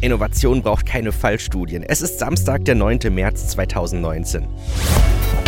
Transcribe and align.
Innovation 0.00 0.62
braucht 0.62 0.86
keine 0.86 1.10
Fallstudien. 1.10 1.82
Es 1.82 2.02
ist 2.02 2.20
Samstag, 2.20 2.64
der 2.64 2.76
9. 2.76 3.00
März 3.10 3.48
2019. 3.48 4.46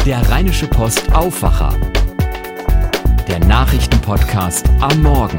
Der 0.05 0.29
Rheinische 0.29 0.67
Post 0.67 1.13
Aufwacher. 1.13 1.73
Der 3.29 3.39
Nachrichtenpodcast 3.39 4.69
am 4.81 5.03
Morgen. 5.03 5.39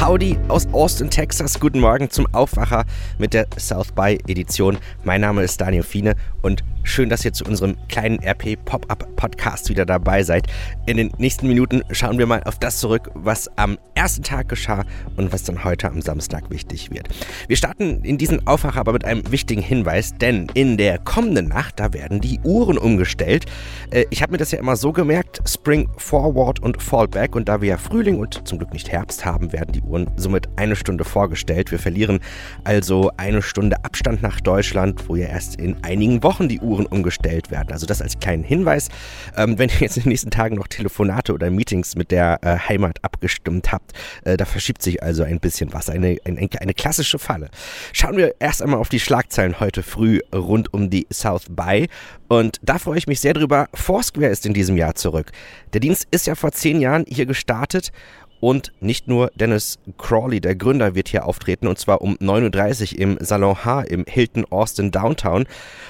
Howdy 0.00 0.38
aus 0.46 0.68
Austin, 0.72 1.10
Texas. 1.10 1.58
Guten 1.58 1.80
Morgen 1.80 2.08
zum 2.08 2.32
Aufwacher 2.32 2.84
mit 3.18 3.34
der 3.34 3.48
South 3.58 3.90
by 3.90 4.18
Edition. 4.28 4.78
Mein 5.02 5.22
Name 5.22 5.42
ist 5.42 5.60
Daniel 5.60 5.82
Fiene 5.82 6.14
und 6.42 6.62
Schön, 6.86 7.08
dass 7.08 7.24
ihr 7.24 7.32
zu 7.32 7.44
unserem 7.44 7.76
kleinen 7.88 8.22
RP 8.22 8.62
Pop-Up 8.62 9.16
Podcast 9.16 9.70
wieder 9.70 9.86
dabei 9.86 10.22
seid. 10.22 10.46
In 10.84 10.98
den 10.98 11.10
nächsten 11.16 11.48
Minuten 11.48 11.82
schauen 11.90 12.18
wir 12.18 12.26
mal 12.26 12.42
auf 12.44 12.58
das 12.58 12.78
zurück, 12.78 13.10
was 13.14 13.48
am 13.56 13.78
ersten 13.94 14.22
Tag 14.22 14.50
geschah 14.50 14.84
und 15.16 15.32
was 15.32 15.44
dann 15.44 15.64
heute 15.64 15.88
am 15.88 16.02
Samstag 16.02 16.50
wichtig 16.50 16.90
wird. 16.90 17.08
Wir 17.48 17.56
starten 17.56 18.04
in 18.04 18.18
diesen 18.18 18.46
Aufwacher 18.46 18.80
aber 18.80 18.92
mit 18.92 19.06
einem 19.06 19.32
wichtigen 19.32 19.62
Hinweis, 19.62 20.14
denn 20.20 20.48
in 20.52 20.76
der 20.76 20.98
kommenden 20.98 21.48
Nacht, 21.48 21.80
da 21.80 21.94
werden 21.94 22.20
die 22.20 22.38
Uhren 22.44 22.76
umgestellt. 22.76 23.46
Äh, 23.90 24.04
ich 24.10 24.20
habe 24.20 24.32
mir 24.32 24.38
das 24.38 24.50
ja 24.50 24.58
immer 24.58 24.76
so 24.76 24.92
gemerkt, 24.92 25.40
Spring 25.48 25.88
Forward 25.96 26.60
und 26.60 26.82
Fallback 26.82 27.34
und 27.34 27.48
da 27.48 27.62
wir 27.62 27.70
ja 27.70 27.78
Frühling 27.78 28.18
und 28.18 28.46
zum 28.46 28.58
Glück 28.58 28.74
nicht 28.74 28.92
Herbst 28.92 29.24
haben, 29.24 29.54
werden 29.54 29.72
die 29.72 29.80
Uhren 29.80 30.10
somit 30.16 30.50
eine 30.56 30.76
Stunde 30.76 31.04
vorgestellt. 31.04 31.70
Wir 31.70 31.78
verlieren 31.78 32.20
also 32.62 33.10
eine 33.16 33.40
Stunde 33.40 33.82
Abstand 33.84 34.22
nach 34.22 34.40
Deutschland, 34.42 35.08
wo 35.08 35.16
ja 35.16 35.26
erst 35.26 35.56
in 35.56 35.82
einigen 35.82 36.22
Wochen 36.22 36.46
die 36.48 36.60
Uhren 36.60 36.73
Uhren 36.74 36.86
umgestellt 36.86 37.50
werden. 37.50 37.72
Also 37.72 37.86
das 37.86 38.02
als 38.02 38.18
kleinen 38.18 38.44
Hinweis. 38.44 38.88
Ähm, 39.36 39.58
wenn 39.58 39.68
ihr 39.68 39.80
jetzt 39.80 39.96
in 39.96 40.02
den 40.02 40.10
nächsten 40.10 40.30
Tagen 40.30 40.56
noch 40.56 40.66
Telefonate 40.66 41.32
oder 41.32 41.50
Meetings 41.50 41.96
mit 41.96 42.10
der 42.10 42.40
äh, 42.42 42.56
Heimat 42.68 42.98
abgestimmt 43.02 43.72
habt, 43.72 43.92
äh, 44.24 44.36
da 44.36 44.44
verschiebt 44.44 44.82
sich 44.82 45.02
also 45.02 45.22
ein 45.22 45.40
bisschen 45.40 45.72
was. 45.72 45.88
Eine, 45.88 46.18
eine, 46.24 46.48
eine 46.60 46.74
klassische 46.74 47.18
Falle. 47.18 47.48
Schauen 47.92 48.16
wir 48.16 48.34
erst 48.40 48.62
einmal 48.62 48.80
auf 48.80 48.88
die 48.88 49.00
Schlagzeilen 49.00 49.60
heute 49.60 49.82
früh 49.82 50.20
rund 50.34 50.74
um 50.74 50.90
die 50.90 51.06
South 51.12 51.46
By. 51.48 51.88
Und 52.28 52.58
da 52.62 52.78
freue 52.78 52.98
ich 52.98 53.06
mich 53.06 53.20
sehr 53.20 53.34
drüber. 53.34 53.68
Foursquare 53.74 54.28
ist 54.28 54.46
in 54.46 54.54
diesem 54.54 54.76
Jahr 54.76 54.94
zurück. 54.94 55.30
Der 55.72 55.80
Dienst 55.80 56.08
ist 56.10 56.26
ja 56.26 56.34
vor 56.34 56.52
zehn 56.52 56.80
Jahren 56.80 57.04
hier 57.06 57.26
gestartet 57.26 57.92
und 58.44 58.72
nicht 58.80 59.08
nur 59.08 59.30
Dennis 59.36 59.78
Crawley, 59.96 60.38
der 60.38 60.54
Gründer, 60.54 60.94
wird 60.94 61.08
hier 61.08 61.24
auftreten 61.24 61.66
und 61.66 61.78
zwar 61.78 62.02
um 62.02 62.16
9.30 62.16 62.92
Uhr 62.92 63.00
im 63.00 63.16
Salon 63.18 63.64
H 63.64 63.80
im 63.84 64.04
Hilton 64.06 64.44
Austin 64.50 64.90
Downtown. 64.90 65.46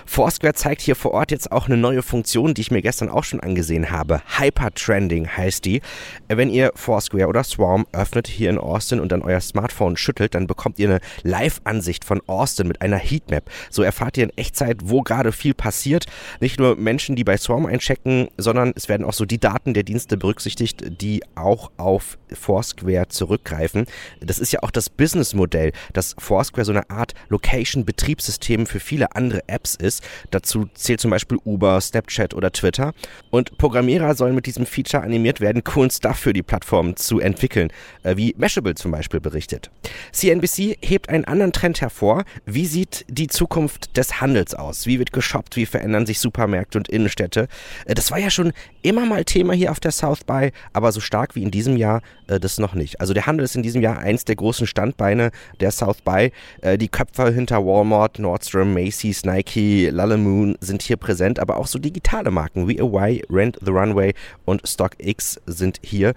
Foursquare 0.06 0.54
zeigt 0.54 0.80
hier 0.80 0.94
vor 0.94 1.14
Ort 1.14 1.32
jetzt 1.32 1.50
auch 1.50 1.66
eine 1.66 1.76
neue 1.76 2.02
Funktion, 2.02 2.54
die 2.54 2.60
ich 2.60 2.70
mir 2.70 2.80
gestern 2.80 3.08
auch 3.08 3.24
schon 3.24 3.40
angesehen 3.40 3.90
habe. 3.90 4.22
Hypertrending 4.38 5.26
heißt 5.36 5.64
die. 5.64 5.82
Wenn 6.28 6.48
ihr 6.48 6.70
Foursquare 6.76 7.26
oder 7.26 7.42
Swarm 7.42 7.86
öffnet 7.90 8.28
hier 8.28 8.50
in 8.50 8.58
Austin 8.58 9.00
und 9.00 9.10
dann 9.10 9.22
euer 9.22 9.40
Smartphone 9.40 9.96
schüttelt, 9.96 10.36
dann 10.36 10.46
bekommt 10.46 10.78
ihr 10.78 10.88
eine 10.88 11.00
Live-Ansicht 11.24 12.04
von 12.04 12.22
Austin 12.28 12.68
mit 12.68 12.82
einer 12.82 12.98
Heatmap. 12.98 13.50
So 13.68 13.82
erfahrt 13.82 14.16
ihr 14.16 14.22
in 14.22 14.38
Echtzeit, 14.38 14.78
wo 14.84 15.02
gerade 15.02 15.32
viel 15.32 15.54
passiert. 15.54 16.06
Nicht 16.38 16.60
nur 16.60 16.76
Menschen, 16.76 17.16
die 17.16 17.24
bei 17.24 17.36
Swarm 17.36 17.66
einchecken, 17.66 18.28
sondern 18.38 18.72
es 18.76 18.88
werden 18.88 19.04
auch 19.04 19.12
so 19.12 19.24
die 19.24 19.40
Daten 19.40 19.74
der 19.74 19.82
Dienste 19.82 20.16
berücksichtigt, 20.16 21.00
die 21.00 21.20
auch 21.34 21.72
auf 21.78 22.16
Foursquare 22.44 23.08
zurückgreifen. 23.08 23.86
Das 24.20 24.38
ist 24.38 24.52
ja 24.52 24.62
auch 24.62 24.70
das 24.70 24.90
Businessmodell, 24.90 25.72
dass 25.92 26.14
Foursquare 26.18 26.64
so 26.64 26.72
eine 26.72 26.90
Art 26.90 27.14
Location-Betriebssystem 27.30 28.66
für 28.66 28.80
viele 28.80 29.14
andere 29.16 29.40
Apps 29.46 29.74
ist. 29.74 30.02
Dazu 30.30 30.68
zählt 30.74 31.00
zum 31.00 31.10
Beispiel 31.10 31.38
Uber, 31.44 31.80
Snapchat 31.80 32.34
oder 32.34 32.52
Twitter. 32.52 32.92
Und 33.30 33.56
Programmierer 33.56 34.14
sollen 34.14 34.34
mit 34.34 34.46
diesem 34.46 34.66
Feature 34.66 35.02
animiert 35.02 35.40
werden, 35.40 35.64
coolen 35.64 35.90
Stuff 35.90 36.18
für 36.18 36.34
die 36.34 36.42
Plattform 36.42 36.96
zu 36.96 37.18
entwickeln, 37.18 37.72
äh, 38.02 38.16
wie 38.16 38.34
Mashable 38.36 38.74
zum 38.74 38.90
Beispiel 38.90 39.20
berichtet. 39.20 39.70
CNBC 40.12 40.76
hebt 40.82 41.08
einen 41.08 41.24
anderen 41.24 41.52
Trend 41.52 41.80
hervor. 41.80 42.24
Wie 42.44 42.66
sieht 42.66 43.06
die 43.08 43.28
Zukunft 43.28 43.96
des 43.96 44.20
Handels 44.20 44.54
aus? 44.54 44.86
Wie 44.86 44.98
wird 44.98 45.12
geshoppt? 45.12 45.56
Wie 45.56 45.66
verändern 45.66 46.04
sich 46.04 46.20
Supermärkte 46.20 46.76
und 46.76 46.88
Innenstädte? 46.88 47.48
Äh, 47.86 47.94
das 47.94 48.10
war 48.10 48.18
ja 48.18 48.30
schon 48.30 48.52
immer 48.82 49.06
mal 49.06 49.24
Thema 49.24 49.54
hier 49.54 49.70
auf 49.70 49.80
der 49.80 49.92
South 49.92 50.24
by, 50.24 50.52
aber 50.74 50.92
so 50.92 51.00
stark 51.00 51.34
wie 51.34 51.42
in 51.42 51.50
diesem 51.50 51.76
Jahr 51.76 52.02
äh, 52.34 52.40
das 52.40 52.58
noch 52.58 52.74
nicht. 52.74 53.00
Also 53.00 53.14
der 53.14 53.26
Handel 53.26 53.44
ist 53.44 53.56
in 53.56 53.62
diesem 53.62 53.82
Jahr 53.82 53.98
eins 53.98 54.24
der 54.24 54.36
großen 54.36 54.66
Standbeine 54.66 55.30
der 55.60 55.70
South 55.70 56.02
by. 56.02 56.32
Äh, 56.60 56.78
die 56.78 56.88
Köpfe 56.88 57.30
hinter 57.32 57.64
Walmart, 57.64 58.18
Nordstrom, 58.18 58.72
Macy's, 58.74 59.24
Nike, 59.24 59.88
Lalamoon 59.90 60.56
sind 60.60 60.82
hier 60.82 60.96
präsent, 60.96 61.38
aber 61.38 61.56
auch 61.56 61.66
so 61.66 61.78
digitale 61.78 62.30
Marken 62.30 62.68
wie 62.68 62.80
Away, 62.80 63.22
Rent 63.30 63.58
the 63.64 63.70
Runway 63.70 64.14
und 64.44 64.66
StockX 64.66 65.40
sind 65.46 65.80
hier 65.82 66.14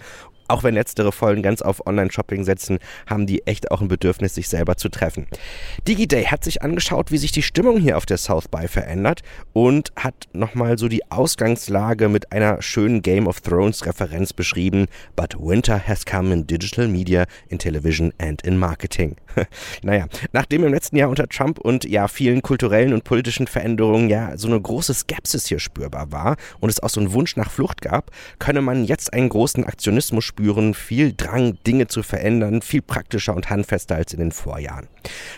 auch 0.48 0.64
wenn 0.64 0.74
letztere 0.74 1.12
Folgen 1.12 1.42
ganz 1.42 1.62
auf 1.62 1.86
Online-Shopping 1.86 2.44
setzen, 2.44 2.78
haben 3.06 3.26
die 3.26 3.46
echt 3.46 3.70
auch 3.70 3.80
ein 3.80 3.88
Bedürfnis, 3.88 4.34
sich 4.34 4.48
selber 4.48 4.76
zu 4.76 4.88
treffen. 4.88 5.26
DigiDay 5.86 6.24
hat 6.24 6.44
sich 6.44 6.62
angeschaut, 6.62 7.10
wie 7.10 7.18
sich 7.18 7.32
die 7.32 7.42
Stimmung 7.42 7.78
hier 7.78 7.96
auf 7.96 8.06
der 8.06 8.18
South 8.18 8.48
by 8.48 8.66
verändert 8.68 9.22
und 9.52 9.92
hat 9.96 10.28
nochmal 10.32 10.78
so 10.78 10.88
die 10.88 11.10
Ausgangslage 11.10 12.08
mit 12.08 12.32
einer 12.32 12.62
schönen 12.62 13.02
Game 13.02 13.26
of 13.26 13.40
Thrones 13.40 13.86
Referenz 13.86 14.32
beschrieben. 14.32 14.86
But 15.16 15.36
winter 15.38 15.86
has 15.86 16.04
come 16.04 16.32
in 16.32 16.46
digital 16.46 16.88
media, 16.88 17.26
in 17.48 17.58
television 17.58 18.12
and 18.18 18.42
in 18.42 18.56
marketing. 18.58 19.16
naja, 19.82 20.06
nachdem 20.32 20.64
im 20.64 20.72
letzten 20.72 20.96
Jahr 20.96 21.10
unter 21.10 21.28
Trump 21.28 21.58
und 21.58 21.84
ja 21.84 22.08
vielen 22.08 22.42
kulturellen 22.42 22.92
und 22.92 23.04
politischen 23.04 23.46
Veränderungen 23.46 24.08
ja 24.08 24.36
so 24.36 24.48
eine 24.48 24.60
große 24.60 24.94
Skepsis 24.94 25.46
hier 25.46 25.58
spürbar 25.58 26.12
war 26.12 26.36
und 26.60 26.70
es 26.70 26.82
auch 26.82 26.88
so 26.88 27.00
einen 27.00 27.12
Wunsch 27.12 27.36
nach 27.36 27.50
Flucht 27.50 27.82
gab, 27.82 28.10
könne 28.38 28.62
man 28.62 28.84
jetzt 28.84 29.12
einen 29.12 29.28
großen 29.28 29.64
Aktionismus 29.64 30.24
spüren, 30.38 30.72
viel 30.72 31.12
Drang, 31.16 31.58
Dinge 31.66 31.88
zu 31.88 32.04
verändern, 32.04 32.62
viel 32.62 32.80
praktischer 32.80 33.34
und 33.34 33.50
handfester 33.50 33.96
als 33.96 34.12
in 34.12 34.20
den 34.20 34.30
Vorjahren. 34.30 34.86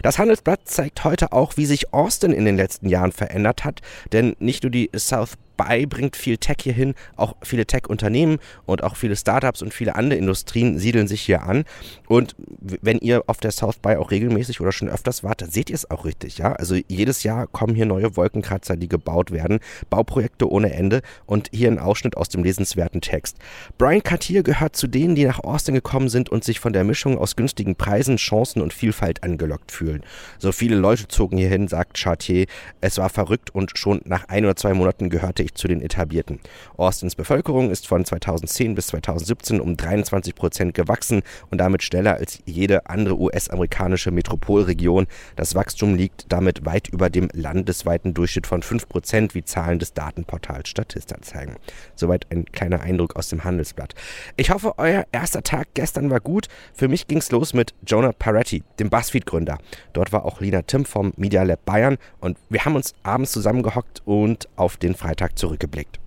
Das 0.02 0.18
Handelsblatt 0.18 0.60
zeigt 0.64 1.04
heute 1.04 1.32
auch, 1.32 1.56
wie 1.56 1.64
sich 1.64 1.94
Austin 1.94 2.32
in 2.32 2.44
den 2.44 2.56
letzten 2.56 2.88
Jahren 2.88 3.12
verändert 3.12 3.64
hat, 3.64 3.80
denn 4.12 4.36
nicht 4.40 4.62
nur 4.62 4.70
die 4.70 4.90
South 4.94 5.38
bei 5.60 5.84
bringt 5.84 6.16
viel 6.16 6.38
Tech 6.38 6.56
hier 6.62 6.72
hin. 6.72 6.94
Auch 7.16 7.36
viele 7.42 7.66
Tech-Unternehmen 7.66 8.38
und 8.64 8.82
auch 8.82 8.96
viele 8.96 9.14
Startups 9.14 9.60
und 9.60 9.74
viele 9.74 9.94
andere 9.94 10.18
Industrien 10.18 10.78
siedeln 10.78 11.06
sich 11.06 11.20
hier 11.20 11.42
an. 11.42 11.64
Und 12.08 12.34
wenn 12.38 12.96
ihr 12.96 13.24
auf 13.26 13.40
der 13.40 13.50
South 13.50 13.76
by 13.76 13.96
auch 13.96 14.10
regelmäßig 14.10 14.62
oder 14.62 14.72
schon 14.72 14.88
öfters 14.88 15.22
wart, 15.22 15.42
dann 15.42 15.50
seht 15.50 15.68
ihr 15.68 15.74
es 15.74 15.90
auch 15.90 16.06
richtig. 16.06 16.38
Ja? 16.38 16.54
Also 16.54 16.76
jedes 16.88 17.24
Jahr 17.24 17.46
kommen 17.46 17.74
hier 17.74 17.84
neue 17.84 18.16
Wolkenkratzer, 18.16 18.78
die 18.78 18.88
gebaut 18.88 19.32
werden. 19.32 19.60
Bauprojekte 19.90 20.50
ohne 20.50 20.72
Ende. 20.72 21.02
Und 21.26 21.50
hier 21.52 21.70
ein 21.70 21.78
Ausschnitt 21.78 22.16
aus 22.16 22.30
dem 22.30 22.42
lesenswerten 22.42 23.02
Text. 23.02 23.36
Brian 23.76 24.02
Cartier 24.02 24.42
gehört 24.42 24.76
zu 24.76 24.86
denen, 24.86 25.14
die 25.14 25.26
nach 25.26 25.40
Austin 25.40 25.74
gekommen 25.74 26.08
sind 26.08 26.30
und 26.30 26.42
sich 26.42 26.58
von 26.58 26.72
der 26.72 26.84
Mischung 26.84 27.18
aus 27.18 27.36
günstigen 27.36 27.76
Preisen, 27.76 28.16
Chancen 28.16 28.62
und 28.62 28.72
Vielfalt 28.72 29.22
angelockt 29.22 29.72
fühlen. 29.72 30.04
So 30.38 30.52
viele 30.52 30.76
Leute 30.76 31.06
zogen 31.08 31.36
hierhin, 31.36 31.68
sagt 31.68 31.98
Chartier. 31.98 32.46
Es 32.80 32.96
war 32.96 33.10
verrückt 33.10 33.54
und 33.54 33.76
schon 33.76 34.00
nach 34.06 34.26
ein 34.28 34.46
oder 34.46 34.56
zwei 34.56 34.72
Monaten 34.72 35.10
gehörte 35.10 35.42
ich 35.42 35.49
zu 35.54 35.68
den 35.68 35.82
etablierten. 35.82 36.40
Austins 36.76 37.14
Bevölkerung 37.14 37.70
ist 37.70 37.86
von 37.86 38.04
2010 38.04 38.74
bis 38.74 38.88
2017 38.88 39.60
um 39.60 39.76
23 39.76 40.34
Prozent 40.34 40.74
gewachsen 40.74 41.22
und 41.50 41.58
damit 41.58 41.82
schneller 41.82 42.14
als 42.14 42.40
jede 42.46 42.86
andere 42.86 43.18
US-amerikanische 43.18 44.10
Metropolregion. 44.10 45.06
Das 45.36 45.54
Wachstum 45.54 45.94
liegt 45.94 46.26
damit 46.28 46.64
weit 46.64 46.88
über 46.88 47.10
dem 47.10 47.28
landesweiten 47.32 48.14
Durchschnitt 48.14 48.46
von 48.46 48.62
5 48.62 48.88
Prozent, 48.88 49.34
wie 49.34 49.44
Zahlen 49.44 49.78
des 49.78 49.92
Datenportals 49.92 50.68
Statista 50.68 51.20
zeigen. 51.20 51.56
Soweit 51.94 52.26
ein 52.30 52.44
kleiner 52.46 52.80
Eindruck 52.80 53.16
aus 53.16 53.28
dem 53.28 53.44
Handelsblatt. 53.44 53.94
Ich 54.36 54.50
hoffe, 54.50 54.74
euer 54.78 55.04
erster 55.12 55.42
Tag 55.42 55.68
gestern 55.74 56.10
war 56.10 56.20
gut. 56.20 56.48
Für 56.74 56.88
mich 56.88 57.06
ging 57.06 57.18
es 57.18 57.30
los 57.30 57.54
mit 57.54 57.74
Jonah 57.86 58.12
Paretti, 58.12 58.62
dem 58.78 58.90
BuzzFeed-Gründer. 58.90 59.58
Dort 59.92 60.12
war 60.12 60.24
auch 60.24 60.40
Lina 60.40 60.62
Tim 60.62 60.84
vom 60.84 61.12
Media 61.16 61.42
Lab 61.42 61.64
Bayern 61.64 61.98
und 62.20 62.38
wir 62.48 62.64
haben 62.64 62.76
uns 62.76 62.94
abends 63.02 63.32
zusammengehockt 63.32 64.02
und 64.04 64.48
auf 64.56 64.76
den 64.76 64.94
Freitag 64.94 65.38
zurückgeblickt. 65.40 65.98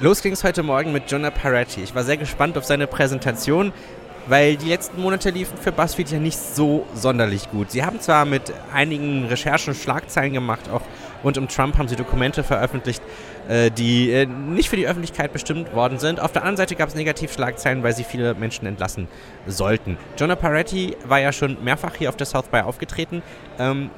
Los 0.00 0.22
ging 0.22 0.32
es 0.32 0.44
heute 0.44 0.62
Morgen 0.62 0.92
mit 0.92 1.10
Jonah 1.10 1.30
Paretti. 1.30 1.82
Ich 1.82 1.94
war 1.94 2.04
sehr 2.04 2.16
gespannt 2.16 2.56
auf 2.58 2.64
seine 2.64 2.86
Präsentation, 2.86 3.72
weil 4.26 4.56
die 4.56 4.68
letzten 4.68 5.00
Monate 5.00 5.30
liefen 5.30 5.56
für 5.56 5.72
BuzzFeed 5.72 6.10
ja 6.10 6.18
nicht 6.18 6.38
so 6.38 6.86
sonderlich 6.94 7.50
gut. 7.50 7.70
Sie 7.70 7.84
haben 7.84 8.00
zwar 8.00 8.24
mit 8.24 8.52
einigen 8.72 9.26
Recherchen 9.26 9.74
Schlagzeilen 9.74 10.32
gemacht, 10.32 10.68
auch 10.70 10.82
rund 11.24 11.38
um 11.38 11.48
Trump 11.48 11.78
haben 11.78 11.88
sie 11.88 11.96
Dokumente 11.96 12.42
veröffentlicht, 12.42 13.02
äh, 13.48 13.70
die 13.70 14.10
äh, 14.10 14.26
nicht 14.26 14.68
für 14.68 14.76
die 14.76 14.86
Öffentlichkeit 14.86 15.32
bestimmt 15.32 15.74
worden 15.74 15.98
sind. 15.98 16.20
Auf 16.20 16.32
der 16.32 16.42
anderen 16.42 16.56
Seite 16.56 16.74
gab 16.74 16.88
es 16.88 16.94
Negativschlagzeilen, 16.94 17.82
weil 17.82 17.94
sie 17.94 18.04
viele 18.04 18.34
Menschen 18.34 18.66
entlassen 18.66 19.08
sollten. 19.46 19.98
Jonah 20.16 20.36
Paretti 20.36 20.96
war 21.04 21.20
ja 21.20 21.32
schon 21.32 21.62
mehrfach 21.62 21.94
hier 21.94 22.08
auf 22.08 22.16
der 22.16 22.26
South 22.26 22.48
by 22.48 22.60
aufgetreten. 22.60 23.22
Ähm, 23.58 23.90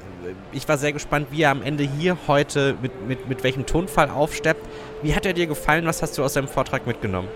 ich 0.51 0.67
war 0.67 0.77
sehr 0.77 0.93
gespannt, 0.93 1.27
wie 1.31 1.43
er 1.43 1.51
am 1.51 1.61
Ende 1.61 1.83
hier 1.83 2.17
heute 2.27 2.75
mit, 2.81 3.07
mit, 3.07 3.27
mit 3.27 3.43
welchem 3.43 3.65
Tonfall 3.65 4.09
aufsteppt. 4.09 4.65
Wie 5.01 5.15
hat 5.15 5.25
er 5.25 5.33
dir 5.33 5.47
gefallen? 5.47 5.85
Was 5.85 6.01
hast 6.01 6.17
du 6.17 6.23
aus 6.23 6.33
seinem 6.33 6.47
Vortrag 6.47 6.87
mitgenommen? 6.87 7.27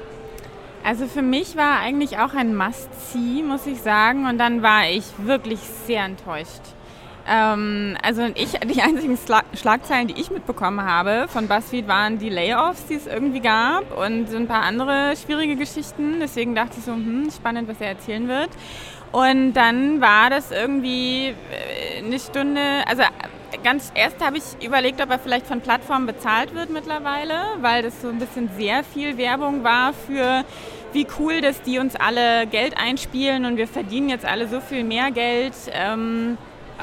Also 0.84 1.06
für 1.08 1.22
mich 1.22 1.58
war 1.58 1.80
eigentlich 1.82 2.18
auch 2.18 2.34
ein 2.34 2.56
Must-See, 2.56 3.44
muss 3.44 3.66
ich 3.68 3.82
sagen. 3.82 4.26
Und 4.26 4.38
dann 4.38 4.64
war 4.64 4.90
ich 4.90 5.04
wirklich 5.18 5.60
sehr 5.86 6.06
enttäuscht. 6.06 6.62
Ähm, 7.28 7.98
also 8.02 8.24
ich, 8.36 8.52
die 8.52 8.82
einzigen 8.82 9.18
Schla 9.18 9.44
Schlagzeilen, 9.54 10.08
die 10.08 10.20
ich 10.20 10.32
mitbekommen 10.32 10.84
habe 10.84 11.28
von 11.28 11.48
BuzzFeed, 11.48 11.88
waren 11.88 12.20
die 12.20 12.30
Layoffs, 12.30 12.86
die 12.86 12.96
es 12.96 13.08
irgendwie 13.08 13.42
gab 13.42 13.98
und 13.98 14.30
so 14.30 14.38
ein 14.38 14.48
paar 14.48 14.64
andere 14.64 15.14
schwierige 15.18 15.56
Geschichten. 15.56 16.20
Deswegen 16.22 16.56
dachte 16.56 16.76
ich 16.78 16.86
so, 16.86 16.94
hm, 16.94 17.30
spannend, 17.36 17.68
was 17.68 17.82
er 17.82 17.90
erzählen 17.90 18.28
wird. 18.28 18.50
Und 19.12 19.54
dann 19.54 20.02
war 20.02 20.30
das 20.30 20.52
irgendwie 20.52 21.30
äh, 21.30 22.06
eine 22.06 22.20
Stunde, 22.20 22.62
also 22.88 23.04
ganz 23.64 23.92
erst 23.96 24.24
habe 24.24 24.38
ich 24.38 24.66
überlegt, 24.66 25.02
ob 25.02 25.10
er 25.10 25.20
vielleicht 25.20 25.48
von 25.48 25.62
Plattformen 25.62 26.06
bezahlt 26.06 26.54
wird 26.54 26.70
mittlerweile, 26.70 27.36
weil 27.62 27.84
das 27.84 28.02
so 28.02 28.10
ein 28.10 28.20
bisschen 28.20 28.50
sehr 28.58 28.84
viel 28.84 29.18
Werbung 29.18 29.64
war 29.64 29.94
für 29.94 30.44
wie 30.94 31.08
cool, 31.20 31.42
dass 31.42 31.62
die 31.62 31.80
uns 31.80 31.96
alle 31.96 32.48
Geld 32.48 32.78
einspielen 32.78 33.46
und 33.46 33.58
wir 33.58 33.68
verdienen 33.68 34.10
jetzt 34.10 34.26
alle 34.26 34.48
so 34.48 34.62
viel 34.62 34.84
mehr 34.84 35.12
Geld. 35.12 35.54
Ähm 35.72 36.38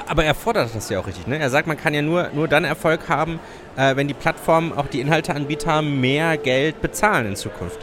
aber 0.06 0.24
er 0.24 0.34
fordert 0.34 0.74
das 0.74 0.88
ja 0.88 0.98
auch 0.98 1.06
richtig. 1.06 1.26
Ne? 1.26 1.38
Er 1.38 1.50
sagt, 1.50 1.66
man 1.66 1.76
kann 1.76 1.94
ja 1.94 2.02
nur, 2.02 2.30
nur 2.32 2.48
dann 2.48 2.64
Erfolg 2.64 3.08
haben, 3.08 3.40
äh, 3.76 3.96
wenn 3.96 4.08
die 4.08 4.14
Plattformen, 4.14 4.72
auch 4.72 4.86
die 4.86 5.00
Inhalteanbieter, 5.00 5.82
mehr 5.82 6.36
Geld 6.36 6.80
bezahlen 6.80 7.26
in 7.26 7.36
Zukunft. 7.36 7.78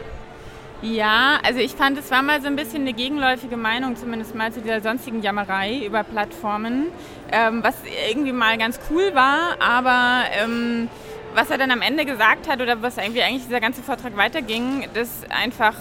Ja, 0.82 1.38
also 1.44 1.60
ich 1.60 1.72
fand, 1.72 1.96
es 1.96 2.10
war 2.10 2.22
mal 2.22 2.40
so 2.40 2.48
ein 2.48 2.56
bisschen 2.56 2.82
eine 2.82 2.92
gegenläufige 2.92 3.56
Meinung, 3.56 3.94
zumindest 3.94 4.34
mal 4.34 4.52
zu 4.52 4.60
dieser 4.60 4.80
sonstigen 4.80 5.22
Jammerei 5.22 5.78
über 5.86 6.02
Plattformen, 6.02 6.88
ähm, 7.30 7.60
was 7.62 7.76
irgendwie 8.10 8.32
mal 8.32 8.58
ganz 8.58 8.80
cool 8.90 9.14
war, 9.14 9.56
aber 9.60 10.24
ähm, 10.42 10.88
was 11.34 11.50
er 11.50 11.58
dann 11.58 11.70
am 11.70 11.82
Ende 11.82 12.04
gesagt 12.04 12.48
hat 12.48 12.60
oder 12.60 12.82
was 12.82 12.98
irgendwie 12.98 13.22
eigentlich 13.22 13.44
dieser 13.44 13.60
ganze 13.60 13.80
Vortrag 13.82 14.16
weiterging, 14.16 14.88
dass 14.92 15.22
einfach 15.30 15.74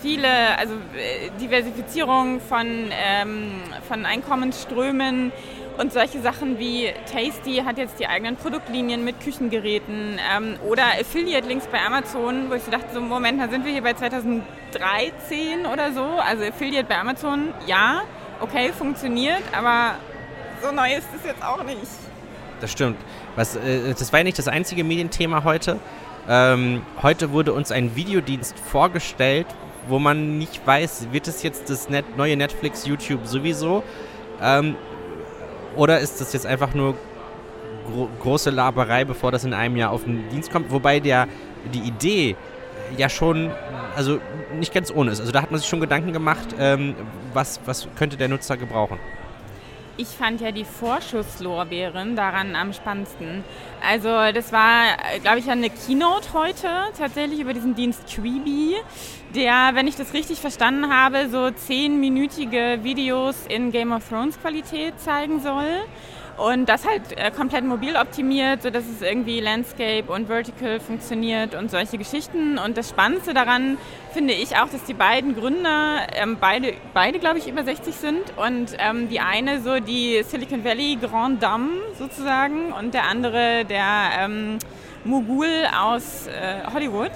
viele, 0.00 0.28
also 0.58 0.74
äh, 0.96 1.30
Diversifizierung 1.40 2.40
von, 2.40 2.66
ähm, 2.66 3.50
von 3.86 4.06
Einkommensströmen 4.06 5.30
und 5.78 5.92
solche 5.92 6.20
Sachen 6.20 6.58
wie 6.58 6.92
Tasty 7.10 7.62
hat 7.64 7.78
jetzt 7.78 8.00
die 8.00 8.08
eigenen 8.08 8.36
Produktlinien 8.36 9.04
mit 9.04 9.20
Küchengeräten 9.20 10.18
ähm, 10.36 10.56
oder 10.68 10.82
Affiliate-Links 11.00 11.68
bei 11.68 11.80
Amazon, 11.80 12.50
wo 12.50 12.54
ich 12.54 12.64
dachte, 12.64 12.92
so 12.92 13.00
Moment, 13.00 13.40
da 13.40 13.48
sind 13.48 13.64
wir 13.64 13.72
hier 13.72 13.82
bei 13.82 13.94
2013 13.94 14.42
oder 15.72 15.92
so. 15.92 16.02
Also 16.02 16.44
Affiliate 16.44 16.88
bei 16.88 16.98
Amazon, 16.98 17.54
ja, 17.66 18.02
okay, 18.40 18.72
funktioniert, 18.76 19.42
aber 19.56 19.94
so 20.62 20.72
neu 20.72 20.94
ist 20.94 21.06
es 21.16 21.24
jetzt 21.24 21.44
auch 21.44 21.62
nicht. 21.62 21.78
Das 22.60 22.72
stimmt. 22.72 22.98
Was, 23.36 23.54
äh, 23.54 23.94
das 23.96 24.12
war 24.12 24.20
ja 24.20 24.24
nicht 24.24 24.38
das 24.38 24.48
einzige 24.48 24.82
Medienthema 24.82 25.44
heute. 25.44 25.78
Ähm, 26.28 26.82
heute 27.02 27.30
wurde 27.30 27.52
uns 27.52 27.70
ein 27.70 27.94
Videodienst 27.94 28.58
vorgestellt, 28.58 29.46
wo 29.86 30.00
man 30.00 30.38
nicht 30.38 30.66
weiß, 30.66 31.08
wird 31.12 31.28
es 31.28 31.44
jetzt 31.44 31.70
das 31.70 31.88
Net 31.88 32.16
neue 32.16 32.36
Netflix, 32.36 32.84
YouTube 32.84 33.26
sowieso? 33.26 33.84
Ähm, 34.42 34.76
oder 35.76 36.00
ist 36.00 36.20
das 36.20 36.32
jetzt 36.32 36.46
einfach 36.46 36.74
nur 36.74 36.94
gro 37.86 38.08
große 38.20 38.50
Laberei, 38.50 39.04
bevor 39.04 39.32
das 39.32 39.44
in 39.44 39.54
einem 39.54 39.76
Jahr 39.76 39.90
auf 39.90 40.04
den 40.04 40.28
Dienst 40.30 40.50
kommt? 40.50 40.70
Wobei 40.70 41.00
der, 41.00 41.26
die 41.72 41.80
Idee 41.80 42.36
ja 42.96 43.08
schon, 43.08 43.50
also 43.96 44.20
nicht 44.58 44.72
ganz 44.72 44.90
ohne 44.90 45.10
ist. 45.10 45.20
Also 45.20 45.32
da 45.32 45.42
hat 45.42 45.50
man 45.50 45.60
sich 45.60 45.68
schon 45.68 45.80
Gedanken 45.80 46.12
gemacht, 46.12 46.54
ähm, 46.58 46.94
was, 47.34 47.60
was 47.66 47.88
könnte 47.96 48.16
der 48.16 48.28
Nutzer 48.28 48.56
gebrauchen. 48.56 48.98
Ich 50.00 50.06
fand 50.06 50.40
ja 50.40 50.52
die 50.52 50.64
Vorschusslorbeeren 50.64 52.14
daran 52.14 52.54
am 52.54 52.72
spannendsten. 52.72 53.42
Also 53.84 54.08
das 54.32 54.52
war, 54.52 54.96
glaube 55.22 55.40
ich, 55.40 55.50
eine 55.50 55.70
Keynote 55.70 56.34
heute 56.34 56.68
tatsächlich 56.96 57.40
über 57.40 57.52
diesen 57.52 57.74
Dienst 57.74 58.06
Quibi, 58.06 58.76
der, 59.34 59.70
wenn 59.72 59.88
ich 59.88 59.96
das 59.96 60.14
richtig 60.14 60.38
verstanden 60.38 60.94
habe, 60.94 61.28
so 61.28 61.50
zehnminütige 61.50 62.78
Videos 62.84 63.44
in 63.48 63.72
Game 63.72 63.90
of 63.90 64.08
Thrones 64.08 64.40
Qualität 64.40 65.00
zeigen 65.00 65.40
soll. 65.40 65.66
Und 66.38 66.68
das 66.68 66.86
halt 66.86 67.18
äh, 67.18 67.32
komplett 67.32 67.64
mobil 67.64 67.96
optimiert, 67.96 68.62
sodass 68.62 68.84
es 68.84 69.02
irgendwie 69.02 69.40
Landscape 69.40 70.04
und 70.06 70.28
Vertical 70.28 70.78
funktioniert 70.78 71.56
und 71.56 71.68
solche 71.68 71.98
Geschichten. 71.98 72.58
Und 72.58 72.76
das 72.76 72.90
Spannendste 72.90 73.34
daran 73.34 73.76
finde 74.12 74.34
ich 74.34 74.56
auch, 74.56 74.68
dass 74.68 74.84
die 74.84 74.94
beiden 74.94 75.34
Gründer, 75.34 76.06
ähm, 76.14 76.36
beide, 76.40 76.74
beide 76.94 77.18
glaube 77.18 77.38
ich, 77.38 77.48
über 77.48 77.64
60 77.64 77.92
sind. 77.96 78.22
Und 78.36 78.76
ähm, 78.78 79.08
die 79.08 79.18
eine 79.18 79.60
so 79.60 79.80
die 79.80 80.22
Silicon 80.22 80.64
Valley 80.64 80.96
Grand 81.00 81.42
Dame 81.42 81.70
sozusagen 81.98 82.72
und 82.72 82.94
der 82.94 83.08
andere 83.08 83.64
der 83.64 84.10
ähm, 84.20 84.58
Mogul 85.04 85.48
aus 85.76 86.28
äh, 86.28 86.70
Hollywood. 86.72 87.10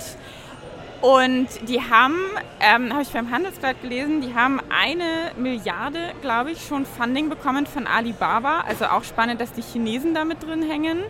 Und 1.02 1.48
die 1.68 1.80
haben, 1.80 2.16
ähm, 2.60 2.92
habe 2.92 3.02
ich 3.02 3.08
beim 3.08 3.32
Handelsblatt 3.32 3.82
gelesen, 3.82 4.20
die 4.20 4.36
haben 4.36 4.60
eine 4.70 5.32
Milliarde, 5.36 6.12
glaube 6.22 6.52
ich, 6.52 6.64
schon 6.64 6.86
Funding 6.86 7.28
bekommen 7.28 7.66
von 7.66 7.88
Alibaba. 7.88 8.60
Also 8.60 8.84
auch 8.84 9.02
spannend, 9.02 9.40
dass 9.40 9.52
die 9.52 9.62
Chinesen 9.62 10.14
da 10.14 10.24
mit 10.24 10.44
drin 10.44 10.62
hängen. 10.62 11.00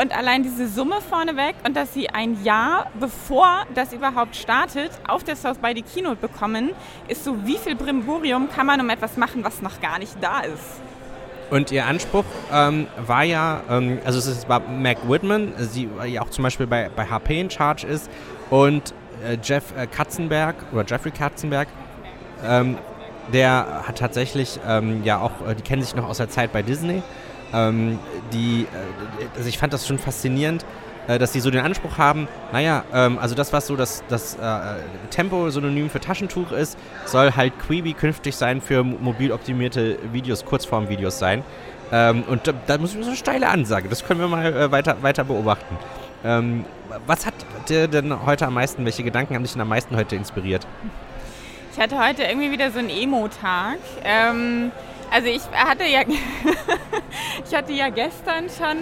Und 0.00 0.16
allein 0.16 0.44
diese 0.44 0.68
Summe 0.68 1.00
vorneweg 1.00 1.56
und 1.66 1.76
dass 1.76 1.92
sie 1.94 2.10
ein 2.10 2.44
Jahr 2.44 2.90
bevor 2.98 3.64
das 3.74 3.92
überhaupt 3.92 4.36
startet, 4.36 4.90
auf 5.06 5.24
der 5.24 5.34
South 5.34 5.58
by 5.58 5.72
the 5.74 5.82
Keynote 5.82 6.16
bekommen, 6.16 6.70
ist 7.08 7.24
so, 7.24 7.44
wie 7.44 7.58
viel 7.58 7.74
Brimborium 7.74 8.48
kann 8.50 8.66
man 8.66 8.80
um 8.80 8.88
etwas 8.88 9.16
machen, 9.16 9.42
was 9.42 9.62
noch 9.62 9.80
gar 9.80 9.98
nicht 9.98 10.14
da 10.20 10.40
ist. 10.40 10.80
Und 11.50 11.70
ihr 11.70 11.86
Anspruch 11.86 12.24
ähm, 12.52 12.86
war 13.06 13.22
ja, 13.24 13.62
ähm, 13.68 13.98
also 14.04 14.18
es 14.18 14.48
war 14.48 14.60
Mac 14.60 15.08
Whitman, 15.08 15.52
sie 15.58 15.88
ja 16.06 16.22
auch 16.22 16.30
zum 16.30 16.42
Beispiel 16.42 16.66
bei, 16.66 16.88
bei 16.94 17.06
HP 17.06 17.40
in 17.40 17.50
Charge 17.50 17.86
ist 17.86 18.10
und 18.50 18.90
äh, 18.90 19.03
Jeff 19.42 19.76
äh, 19.76 19.86
Katzenberg 19.86 20.56
oder 20.72 20.84
Jeffrey 20.86 21.10
Katzenberg, 21.10 21.68
ähm, 22.46 22.78
der 23.32 23.84
hat 23.86 23.98
tatsächlich 23.98 24.60
ähm, 24.66 25.02
ja 25.04 25.20
auch, 25.20 25.46
äh, 25.48 25.54
die 25.54 25.62
kennen 25.62 25.82
sich 25.82 25.94
noch 25.94 26.08
aus 26.08 26.18
der 26.18 26.28
Zeit 26.28 26.52
bei 26.52 26.62
Disney. 26.62 27.02
Ähm, 27.52 27.98
die, 28.32 28.62
äh, 28.62 29.26
also 29.36 29.48
ich 29.48 29.58
fand 29.58 29.72
das 29.72 29.86
schon 29.86 29.98
faszinierend, 29.98 30.64
äh, 31.06 31.18
dass 31.18 31.32
die 31.32 31.40
so 31.40 31.50
den 31.50 31.64
Anspruch 31.64 31.98
haben, 31.98 32.28
naja, 32.52 32.84
ähm, 32.92 33.18
also 33.18 33.34
das, 33.34 33.52
was 33.52 33.66
so 33.66 33.76
das, 33.76 34.02
das 34.08 34.34
äh, 34.34 34.58
Tempo-Synonym 35.10 35.90
für 35.90 36.00
Taschentuch 36.00 36.52
ist, 36.52 36.78
soll 37.04 37.32
halt 37.32 37.52
Quibi 37.58 37.92
künftig 37.92 38.36
sein 38.36 38.60
für 38.60 38.82
mobil 38.82 39.32
optimierte 39.32 39.98
Videos, 40.12 40.44
Kurzform-Videos 40.44 41.18
sein. 41.18 41.42
Ähm, 41.92 42.24
und 42.26 42.46
da, 42.46 42.52
da 42.66 42.78
muss 42.78 42.94
ich 42.94 43.02
so 43.02 43.08
eine 43.08 43.16
steile 43.16 43.48
Ansage, 43.48 43.88
das 43.88 44.04
können 44.04 44.20
wir 44.20 44.28
mal 44.28 44.70
weiter, 44.72 44.96
weiter 45.02 45.24
beobachten. 45.24 45.76
Ähm, 46.24 46.64
was 47.06 47.26
hat 47.26 47.34
dir 47.64 47.88
denn 47.88 48.24
heute 48.24 48.46
am 48.46 48.54
meisten, 48.54 48.84
welche 48.84 49.02
Gedanken 49.02 49.34
haben 49.34 49.42
dich 49.42 49.52
denn 49.52 49.62
am 49.62 49.68
meisten 49.68 49.96
heute 49.96 50.16
inspiriert? 50.16 50.66
Ich 51.72 51.80
hatte 51.80 51.98
heute 51.98 52.22
irgendwie 52.22 52.50
wieder 52.50 52.70
so 52.70 52.78
einen 52.78 52.90
Emo-Tag. 52.90 53.78
Ähm, 54.04 54.70
also 55.10 55.28
ich 55.28 55.42
hatte 55.52 55.84
ja, 55.84 56.00
ich 57.48 57.54
hatte 57.54 57.72
ja 57.72 57.88
gestern 57.88 58.46
schon 58.48 58.76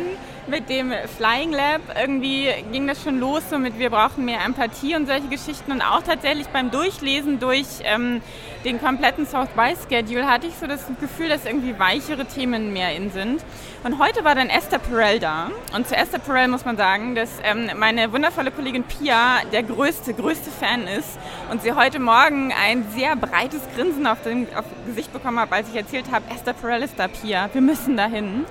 mit 0.47 0.69
dem 0.69 0.93
Flying 1.17 1.53
Lab 1.53 1.81
irgendwie 2.01 2.49
ging 2.73 2.87
das 2.87 3.03
schon 3.03 3.21
los, 3.21 3.43
so 3.51 3.59
mit 3.59 3.79
wir 3.79 3.91
brauchen 3.91 4.25
mehr 4.25 4.41
Empathie 4.45 4.97
und 4.97 5.07
solche 5.07 5.29
Geschichten. 5.29 5.73
Und 5.73 5.83
auch 5.83 6.03
tatsächlich 6.03 6.49
beim 6.49 6.71
Durchlesen 6.71 7.39
durch 7.39 7.67
ähm, 7.85 8.21
den 8.65 8.81
kompletten 8.81 9.27
South 9.27 9.49
by 9.57 9.75
Schedule 9.89 10.27
hatte 10.27 10.47
ich 10.47 10.55
so 10.55 10.67
das 10.67 10.85
Gefühl, 11.01 11.29
dass 11.29 11.45
irgendwie 11.45 11.79
weichere 11.79 12.25
Themen 12.27 12.73
mehr 12.73 12.95
in 12.95 13.11
sind. 13.11 13.45
Und 13.85 13.99
heute 13.99 14.25
war 14.25 14.35
dann 14.35 14.49
Esther 14.49 14.79
Perel 14.79 15.19
da. 15.19 15.51
Und 15.75 15.89
zu 15.89 15.97
Esther 15.97 16.21
Perel 16.21 16.49
muss 16.49 16.65
man 16.65 16.77
sagen, 16.77 17.15
dass 17.15 17.31
ähm, 17.43 17.71
meine 17.79 18.13
wundervolle 18.13 18.51
Kollegin 18.51 18.85
Pia 18.85 19.41
der 19.53 19.63
größte, 19.63 20.15
größte 20.15 20.51
Fan 20.51 20.87
ist 20.87 21.19
und 21.51 21.63
sie 21.63 21.73
heute 21.73 21.99
Morgen 21.99 22.53
ein 22.53 22.85
sehr 22.95 23.17
breites 23.17 23.63
Grinsen 23.75 24.07
auf 24.07 24.23
dem 24.23 24.47
auf 24.57 24.65
Gesicht 24.87 25.13
bekommen 25.13 25.41
hat, 25.41 25.53
als 25.53 25.69
ich 25.69 25.77
erzählt 25.77 26.07
habe, 26.13 26.25
Esther 26.33 26.53
Perel 26.53 26.83
ist 26.83 26.95
da, 26.97 27.09
Pia, 27.09 27.49
wir 27.53 27.61
müssen 27.61 27.97
dahin. 27.97 28.45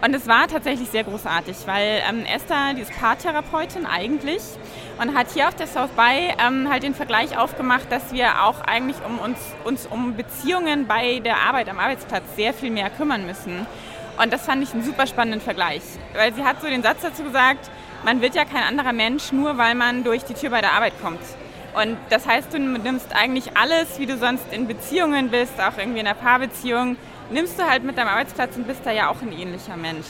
Und 0.00 0.14
es 0.14 0.28
war 0.28 0.46
tatsächlich 0.46 0.88
sehr 0.90 1.02
großartig, 1.02 1.56
weil 1.66 2.02
ähm, 2.08 2.24
Esther, 2.24 2.74
die 2.74 2.82
ist 2.82 2.92
Paartherapeutin 2.96 3.84
eigentlich 3.84 4.42
und 5.00 5.16
hat 5.16 5.32
hier 5.34 5.48
auf 5.48 5.56
der 5.56 5.66
South 5.66 5.90
By 5.90 6.32
ähm, 6.38 6.68
halt 6.70 6.84
den 6.84 6.94
Vergleich 6.94 7.36
aufgemacht, 7.36 7.90
dass 7.90 8.12
wir 8.12 8.44
auch 8.44 8.60
eigentlich 8.60 8.96
um 9.04 9.18
uns, 9.18 9.38
uns 9.64 9.86
um 9.86 10.14
Beziehungen 10.14 10.86
bei 10.86 11.18
der 11.18 11.38
Arbeit 11.38 11.68
am 11.68 11.80
Arbeitsplatz 11.80 12.22
sehr 12.36 12.54
viel 12.54 12.70
mehr 12.70 12.90
kümmern 12.90 13.26
müssen. 13.26 13.66
Und 14.22 14.32
das 14.32 14.46
fand 14.46 14.62
ich 14.62 14.72
einen 14.72 14.84
super 14.84 15.08
spannenden 15.08 15.40
Vergleich, 15.40 15.82
weil 16.14 16.32
sie 16.32 16.44
hat 16.44 16.60
so 16.60 16.68
den 16.68 16.82
Satz 16.82 17.02
dazu 17.02 17.24
gesagt, 17.24 17.68
man 18.04 18.20
wird 18.20 18.36
ja 18.36 18.44
kein 18.44 18.62
anderer 18.62 18.92
Mensch, 18.92 19.32
nur 19.32 19.58
weil 19.58 19.74
man 19.74 20.04
durch 20.04 20.22
die 20.22 20.34
Tür 20.34 20.50
bei 20.50 20.60
der 20.60 20.74
Arbeit 20.74 20.92
kommt. 21.02 21.20
Und 21.74 21.96
das 22.10 22.26
heißt, 22.26 22.52
du 22.54 22.58
nimmst 22.58 23.14
eigentlich 23.14 23.56
alles, 23.56 23.98
wie 23.98 24.06
du 24.06 24.16
sonst 24.16 24.44
in 24.52 24.66
Beziehungen 24.68 25.30
bist, 25.30 25.60
auch 25.60 25.76
irgendwie 25.76 26.00
in 26.00 26.06
einer 26.06 26.16
Paarbeziehung, 26.16 26.96
nimmst 27.30 27.58
du 27.58 27.64
halt 27.64 27.84
mit 27.84 27.98
deinem 27.98 28.08
Arbeitsplatz 28.08 28.56
und 28.56 28.66
bist 28.66 28.80
da 28.84 28.90
ja 28.90 29.08
auch 29.10 29.20
ein 29.22 29.32
ähnlicher 29.32 29.76
Mensch. 29.76 30.06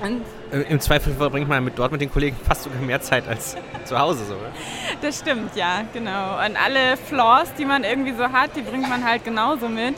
Und 0.00 0.22
äh, 0.52 0.62
Im 0.70 0.80
Zweifel 0.80 1.12
verbringt 1.12 1.48
man 1.48 1.64
mit, 1.64 1.78
dort 1.78 1.90
mit 1.92 2.00
den 2.00 2.10
Kollegen 2.10 2.36
fast 2.46 2.64
sogar 2.64 2.80
mehr 2.80 3.00
Zeit 3.00 3.26
als 3.26 3.56
zu 3.84 3.98
Hause. 3.98 4.24
So, 4.26 4.34
oder? 4.34 4.52
Das 5.02 5.18
stimmt, 5.18 5.56
ja, 5.56 5.82
genau. 5.92 6.38
Und 6.44 6.56
alle 6.56 6.96
Flaws, 6.96 7.52
die 7.58 7.64
man 7.64 7.84
irgendwie 7.84 8.12
so 8.12 8.30
hat, 8.30 8.54
die 8.56 8.62
bringt 8.62 8.88
man 8.88 9.04
halt 9.04 9.24
genauso 9.24 9.68
mit. 9.68 9.96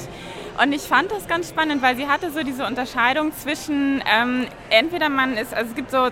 Und 0.62 0.72
ich 0.72 0.82
fand 0.82 1.10
das 1.10 1.26
ganz 1.26 1.48
spannend, 1.48 1.80
weil 1.80 1.96
sie 1.96 2.06
hatte 2.06 2.30
so 2.30 2.42
diese 2.42 2.66
Unterscheidung 2.66 3.32
zwischen, 3.32 4.02
ähm, 4.10 4.46
entweder 4.68 5.08
man 5.08 5.38
ist, 5.38 5.54
also 5.54 5.70
es 5.70 5.74
gibt 5.76 5.90
so 5.90 6.08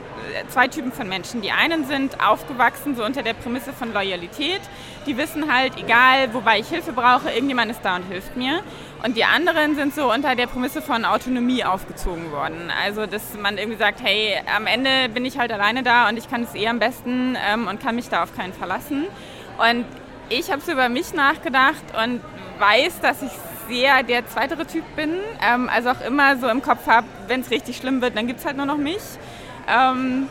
zwei 0.49 0.68
Typen 0.68 0.90
von 0.90 1.06
Menschen. 1.06 1.42
Die 1.42 1.50
einen 1.50 1.85
sind 1.85 2.18
aufgewachsen 2.25 2.97
so 2.97 3.04
unter 3.04 3.23
der 3.23 3.35
Prämisse 3.35 3.75
von 3.75 3.92
Loyalität. 3.92 4.61
Die 5.06 5.18
wissen 5.18 5.52
halt, 5.52 5.73
egal 5.76 6.32
wobei 6.32 6.61
ich 6.61 6.68
Hilfe 6.68 6.92
brauche, 6.92 7.30
irgendjemand 7.30 7.70
ist 7.70 7.80
da 7.82 7.97
und 7.97 8.04
hilft 8.04 8.37
mir. 8.37 8.62
Und 9.05 9.17
die 9.17 9.25
anderen 9.25 9.76
sind 9.76 9.95
so 9.95 10.12
unter 10.12 10.35
der 10.35 10.49
Prämisse 10.49 10.83
von 10.83 11.05
Autonomie 11.05 11.64
aufgezogen 11.64 12.33
worden. 12.33 12.73
Also, 12.85 13.07
dass 13.07 13.35
man 13.40 13.57
irgendwie 13.57 13.78
sagt, 13.78 14.02
hey, 14.02 14.40
am 14.55 14.67
Ende 14.67 15.09
bin 15.14 15.25
ich 15.25 15.38
halt 15.38 15.52
alleine 15.52 15.85
da 15.85 16.09
und 16.09 16.17
ich 16.17 16.28
kann 16.28 16.43
es 16.43 16.55
eh 16.55 16.67
am 16.67 16.81
besten 16.81 17.37
ähm, 17.49 17.69
und 17.69 17.81
kann 17.81 17.95
mich 17.95 18.09
da 18.09 18.25
auf 18.25 18.37
keinen 18.37 18.52
verlassen. 18.52 19.07
Und 19.59 19.85
ich 20.31 20.50
habe 20.50 20.61
so 20.61 20.73
über 20.73 20.88
mich 20.88 21.14
nachgedacht 21.14 21.83
und 22.02 22.21
weiß, 22.59 23.00
dass 23.00 23.23
ich 23.23 23.31
sehr 23.69 24.02
der 24.02 24.26
zweitere 24.26 24.67
Typ 24.67 24.85
bin. 24.97 25.14
Ähm, 25.43 25.71
also 25.73 25.90
auch 25.90 26.00
immer 26.00 26.37
so 26.37 26.49
im 26.49 26.61
Kopf 26.61 26.87
habe, 26.88 27.07
wenn 27.28 27.43
es 27.43 27.50
richtig 27.52 27.76
schlimm 27.76 28.02
wird, 28.02 28.17
dann 28.17 28.26
gibt 28.26 28.40
es 28.40 28.47
halt 28.47 28.57
nur 28.57 28.67
noch 28.67 28.78
mich. 28.78 29.02
Ähm, 29.69 30.28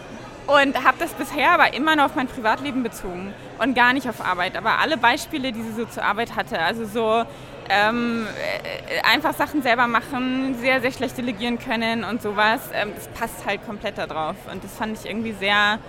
und 0.47 0.83
habe 0.83 0.97
das 0.99 1.13
bisher 1.13 1.51
aber 1.51 1.73
immer 1.73 1.95
nur 1.95 2.05
auf 2.05 2.15
mein 2.15 2.27
Privatleben 2.27 2.81
bezogen 2.81 3.33
und 3.59 3.75
gar 3.75 3.93
nicht 3.93 4.07
auf 4.09 4.25
Arbeit. 4.25 4.55
Aber 4.57 4.79
alle 4.79 4.97
Beispiele, 4.97 5.51
die 5.51 5.61
sie 5.61 5.73
so 5.73 5.85
zur 5.85 6.03
Arbeit 6.03 6.35
hatte, 6.35 6.59
also 6.59 6.85
so 6.85 7.25
ähm, 7.69 8.25
äh, 8.27 9.01
einfach 9.01 9.33
Sachen 9.33 9.61
selber 9.61 9.87
machen, 9.87 10.55
sehr, 10.59 10.81
sehr 10.81 10.91
schlecht 10.91 11.17
delegieren 11.17 11.59
können 11.59 12.03
und 12.03 12.21
sowas, 12.21 12.61
ähm, 12.73 12.91
das 12.95 13.07
passt 13.09 13.45
halt 13.45 13.65
komplett 13.65 13.97
da 13.97 14.07
drauf. 14.07 14.35
Und 14.51 14.63
das 14.63 14.75
fand 14.75 14.97
ich 14.97 15.09
irgendwie 15.09 15.33
sehr, 15.33 15.79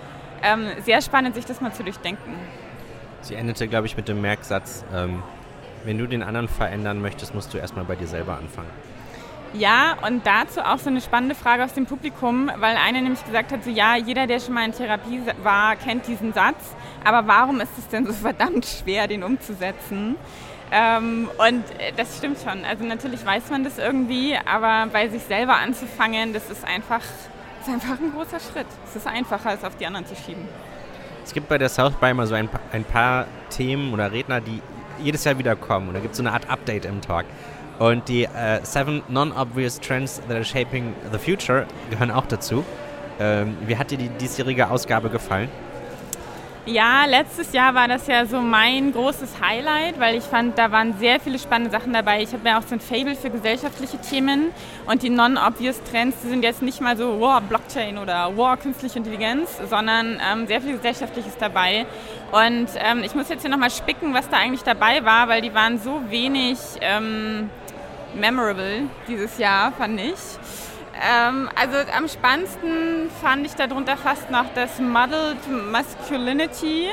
ähm, 0.43 0.67
sehr 0.83 1.01
spannend, 1.01 1.35
sich 1.35 1.45
das 1.45 1.61
mal 1.61 1.73
zu 1.73 1.83
durchdenken. 1.83 2.35
Sie 3.21 3.35
endete, 3.35 3.67
glaube 3.67 3.87
ich, 3.87 3.97
mit 3.97 4.07
dem 4.07 4.21
Merksatz, 4.21 4.83
ähm, 4.93 5.23
wenn 5.83 5.97
du 5.97 6.07
den 6.07 6.23
anderen 6.23 6.47
verändern 6.47 7.01
möchtest, 7.01 7.33
musst 7.33 7.53
du 7.53 7.57
erstmal 7.57 7.85
bei 7.85 7.95
dir 7.95 8.07
selber 8.07 8.37
anfangen. 8.37 8.69
Ja, 9.53 9.97
und 10.05 10.27
dazu 10.27 10.61
auch 10.61 10.77
so 10.77 10.89
eine 10.89 11.01
spannende 11.01 11.33
Frage 11.33 11.63
aus 11.63 11.73
dem 11.73 11.87
Publikum, 11.87 12.51
weil 12.57 12.77
eine 12.77 13.01
nämlich 13.01 13.25
gesagt 13.25 13.51
hat, 13.51 13.63
so 13.63 13.71
ja, 13.71 13.95
jeder, 13.95 14.27
der 14.27 14.39
schon 14.39 14.53
mal 14.53 14.63
in 14.63 14.73
Therapie 14.73 15.21
war, 15.41 15.75
kennt 15.75 16.05
diesen 16.05 16.33
Satz, 16.33 16.75
aber 17.03 17.27
warum 17.27 17.59
ist 17.59 17.75
es 17.77 17.87
denn 17.87 18.05
so 18.05 18.13
verdammt 18.21 18.65
schwer, 18.65 19.07
den 19.07 19.23
umzusetzen? 19.23 20.17
Ähm, 20.71 21.29
und 21.37 21.63
äh, 21.79 21.91
das 21.97 22.17
stimmt 22.17 22.37
schon. 22.39 22.63
Also 22.63 22.83
natürlich 22.83 23.25
weiß 23.25 23.49
man 23.49 23.63
das 23.63 23.77
irgendwie, 23.77 24.35
aber 24.45 24.89
bei 24.91 25.07
sich 25.07 25.23
selber 25.23 25.57
anzufangen, 25.57 26.33
das 26.33 26.49
ist 26.49 26.63
einfach, 26.63 27.01
das 27.59 27.67
ist 27.67 27.73
einfach 27.73 27.99
ein 27.99 28.11
großer 28.13 28.39
Schritt. 28.39 28.67
Es 28.87 28.95
ist 28.95 29.07
einfacher, 29.07 29.53
es 29.53 29.63
auf 29.63 29.75
die 29.77 29.85
anderen 29.85 30.05
zu 30.05 30.15
schieben. 30.15 30.47
Es 31.23 31.33
gibt 31.33 31.49
bei 31.49 31.57
der 31.57 31.69
South 31.69 31.93
by 31.95 32.09
immer 32.09 32.27
so 32.27 32.35
ein, 32.35 32.49
ein 32.71 32.83
paar 32.83 33.25
Themen 33.49 33.93
oder 33.93 34.11
Redner, 34.11 34.41
die 34.41 34.61
jedes 35.01 35.23
Jahr 35.23 35.37
wiederkommen. 35.37 35.89
Und 35.89 35.93
da 35.95 35.99
gibt 35.99 36.11
es 36.11 36.17
so 36.17 36.23
eine 36.23 36.33
Art 36.33 36.49
Update 36.49 36.85
im 36.85 37.01
Talk. 37.01 37.25
Und 37.79 38.07
die 38.09 38.25
äh, 38.25 38.59
Seven 38.63 39.03
Non-Obvious 39.07 39.79
Trends 39.79 40.21
That 40.27 40.35
Are 40.35 40.43
Shaping 40.43 40.93
the 41.11 41.17
Future 41.17 41.65
gehören 41.89 42.11
auch 42.11 42.25
dazu. 42.25 42.65
Ähm, 43.19 43.57
wie 43.65 43.77
hat 43.77 43.91
dir 43.91 43.97
die 43.97 44.09
diesjährige 44.09 44.69
Ausgabe 44.69 45.09
gefallen? 45.09 45.49
Ja, 46.71 47.05
letztes 47.05 47.51
Jahr 47.51 47.73
war 47.73 47.87
das 47.87 48.05
ja 48.05 48.27
so 48.27 48.41
mein 48.41 48.91
großes 48.93 49.41
Highlight, 49.41 49.99
weil 49.99 50.15
ich 50.15 50.23
fand, 50.23 50.55
da 50.55 50.71
waren 50.71 50.93
sehr 50.99 51.19
viele 51.19 51.39
spannende 51.39 51.71
Sachen 51.71 51.93
dabei. 51.93 52.21
Ich 52.21 52.31
habe 52.31 52.47
ja 52.47 52.59
auch 52.59 52.61
so 52.61 52.75
ein 52.75 52.79
Fable 52.79 53.15
für 53.15 53.31
gesellschaftliche 53.31 53.97
Themen 53.97 54.51
und 54.85 55.01
die 55.01 55.09
non-obvious 55.09 55.81
Trends, 55.89 56.17
die 56.23 56.27
sind 56.27 56.43
jetzt 56.43 56.61
nicht 56.61 56.79
mal 56.79 56.95
so, 56.95 57.19
wow, 57.19 57.41
Blockchain 57.41 57.97
oder 57.97 58.37
wow, 58.37 58.55
künstliche 58.59 58.99
Intelligenz, 58.99 59.49
sondern 59.67 60.21
ähm, 60.31 60.45
sehr 60.45 60.61
viel 60.61 60.73
Gesellschaftliches 60.73 61.35
dabei. 61.39 61.87
Und 62.31 62.67
ähm, 62.75 63.01
ich 63.03 63.15
muss 63.15 63.29
jetzt 63.29 63.41
hier 63.41 63.49
nochmal 63.49 63.71
spicken, 63.71 64.13
was 64.13 64.29
da 64.29 64.37
eigentlich 64.37 64.61
dabei 64.61 65.03
war, 65.03 65.27
weil 65.27 65.41
die 65.41 65.55
waren 65.55 65.79
so 65.79 66.03
wenig 66.11 66.59
ähm, 66.81 67.49
memorable 68.13 68.83
dieses 69.07 69.39
Jahr, 69.39 69.71
fand 69.71 69.99
ich. 69.99 70.13
Ähm, 71.01 71.49
also 71.55 71.77
am 71.95 72.07
spannendsten 72.07 73.09
fand 73.21 73.45
ich 73.45 73.53
darunter 73.53 73.95
fast 73.95 74.29
noch 74.29 74.45
das 74.53 74.79
Muddled 74.79 75.37
Masculinity. 75.71 76.87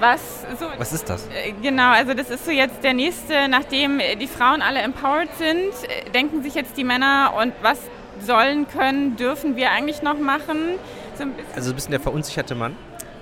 Was, 0.00 0.42
so, 0.58 0.66
was 0.78 0.92
ist 0.92 1.08
das? 1.08 1.28
Äh, 1.28 1.52
genau, 1.62 1.90
also 1.90 2.14
das 2.14 2.30
ist 2.30 2.44
so 2.44 2.50
jetzt 2.50 2.82
der 2.82 2.94
nächste, 2.94 3.48
nachdem 3.48 4.00
die 4.18 4.26
Frauen 4.26 4.62
alle 4.62 4.80
empowered 4.80 5.28
sind, 5.36 5.72
denken 6.14 6.42
sich 6.42 6.54
jetzt 6.54 6.76
die 6.76 6.84
Männer 6.84 7.34
und 7.40 7.52
was 7.62 7.78
sollen, 8.20 8.66
können, 8.68 9.16
dürfen 9.16 9.56
wir 9.56 9.70
eigentlich 9.70 10.02
noch 10.02 10.18
machen? 10.18 10.78
So 11.16 11.24
ein 11.24 11.34
also 11.54 11.70
ein 11.70 11.74
bisschen 11.74 11.92
der 11.92 12.00
verunsicherte 12.00 12.54
Mann? 12.54 12.76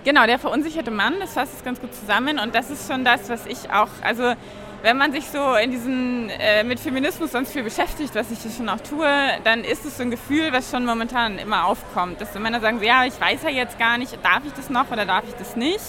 Genau, 0.05 0.25
der 0.25 0.39
verunsicherte 0.39 0.91
Mann, 0.91 1.15
das 1.21 1.35
fasst 1.35 1.55
es 1.57 1.65
ganz 1.65 1.81
gut 1.81 1.95
zusammen 1.95 2.39
und 2.39 2.55
das 2.55 2.71
ist 2.71 2.91
schon 2.91 3.05
das, 3.05 3.29
was 3.29 3.45
ich 3.47 3.71
auch, 3.71 3.89
also 4.03 4.35
wenn 4.83 4.97
man 4.97 5.13
sich 5.13 5.29
so 5.29 5.55
in 5.55 5.71
diesen, 5.71 6.31
äh, 6.31 6.65
mit 6.65 6.81
Feminismus 6.81 7.33
sonst 7.33 7.53
viel 7.53 7.63
beschäftigt, 7.63 8.15
was 8.15 8.31
ich 8.31 8.39
schon 8.55 8.69
auch 8.69 8.81
tue, 8.81 9.07
dann 9.45 9.63
ist 9.65 9.85
es 9.85 9.97
so 9.97 10.03
ein 10.03 10.11
Gefühl, 10.11 10.53
was 10.53 10.71
schon 10.71 10.87
momentan 10.87 11.39
immer 11.39 11.67
aufkommt. 11.67 12.21
Dass 12.21 12.35
Männer 12.35 12.61
sagen, 12.61 12.83
ja, 12.83 13.05
ich 13.05 13.21
weiß 13.21 13.43
ja 13.43 13.51
jetzt 13.51 13.79
gar 13.79 13.99
nicht, 13.99 14.13
darf 14.23 14.41
ich 14.47 14.53
das 14.53 14.71
noch 14.71 14.91
oder 14.91 15.05
darf 15.05 15.25
ich 15.29 15.35
das 15.35 15.57
nicht? 15.57 15.85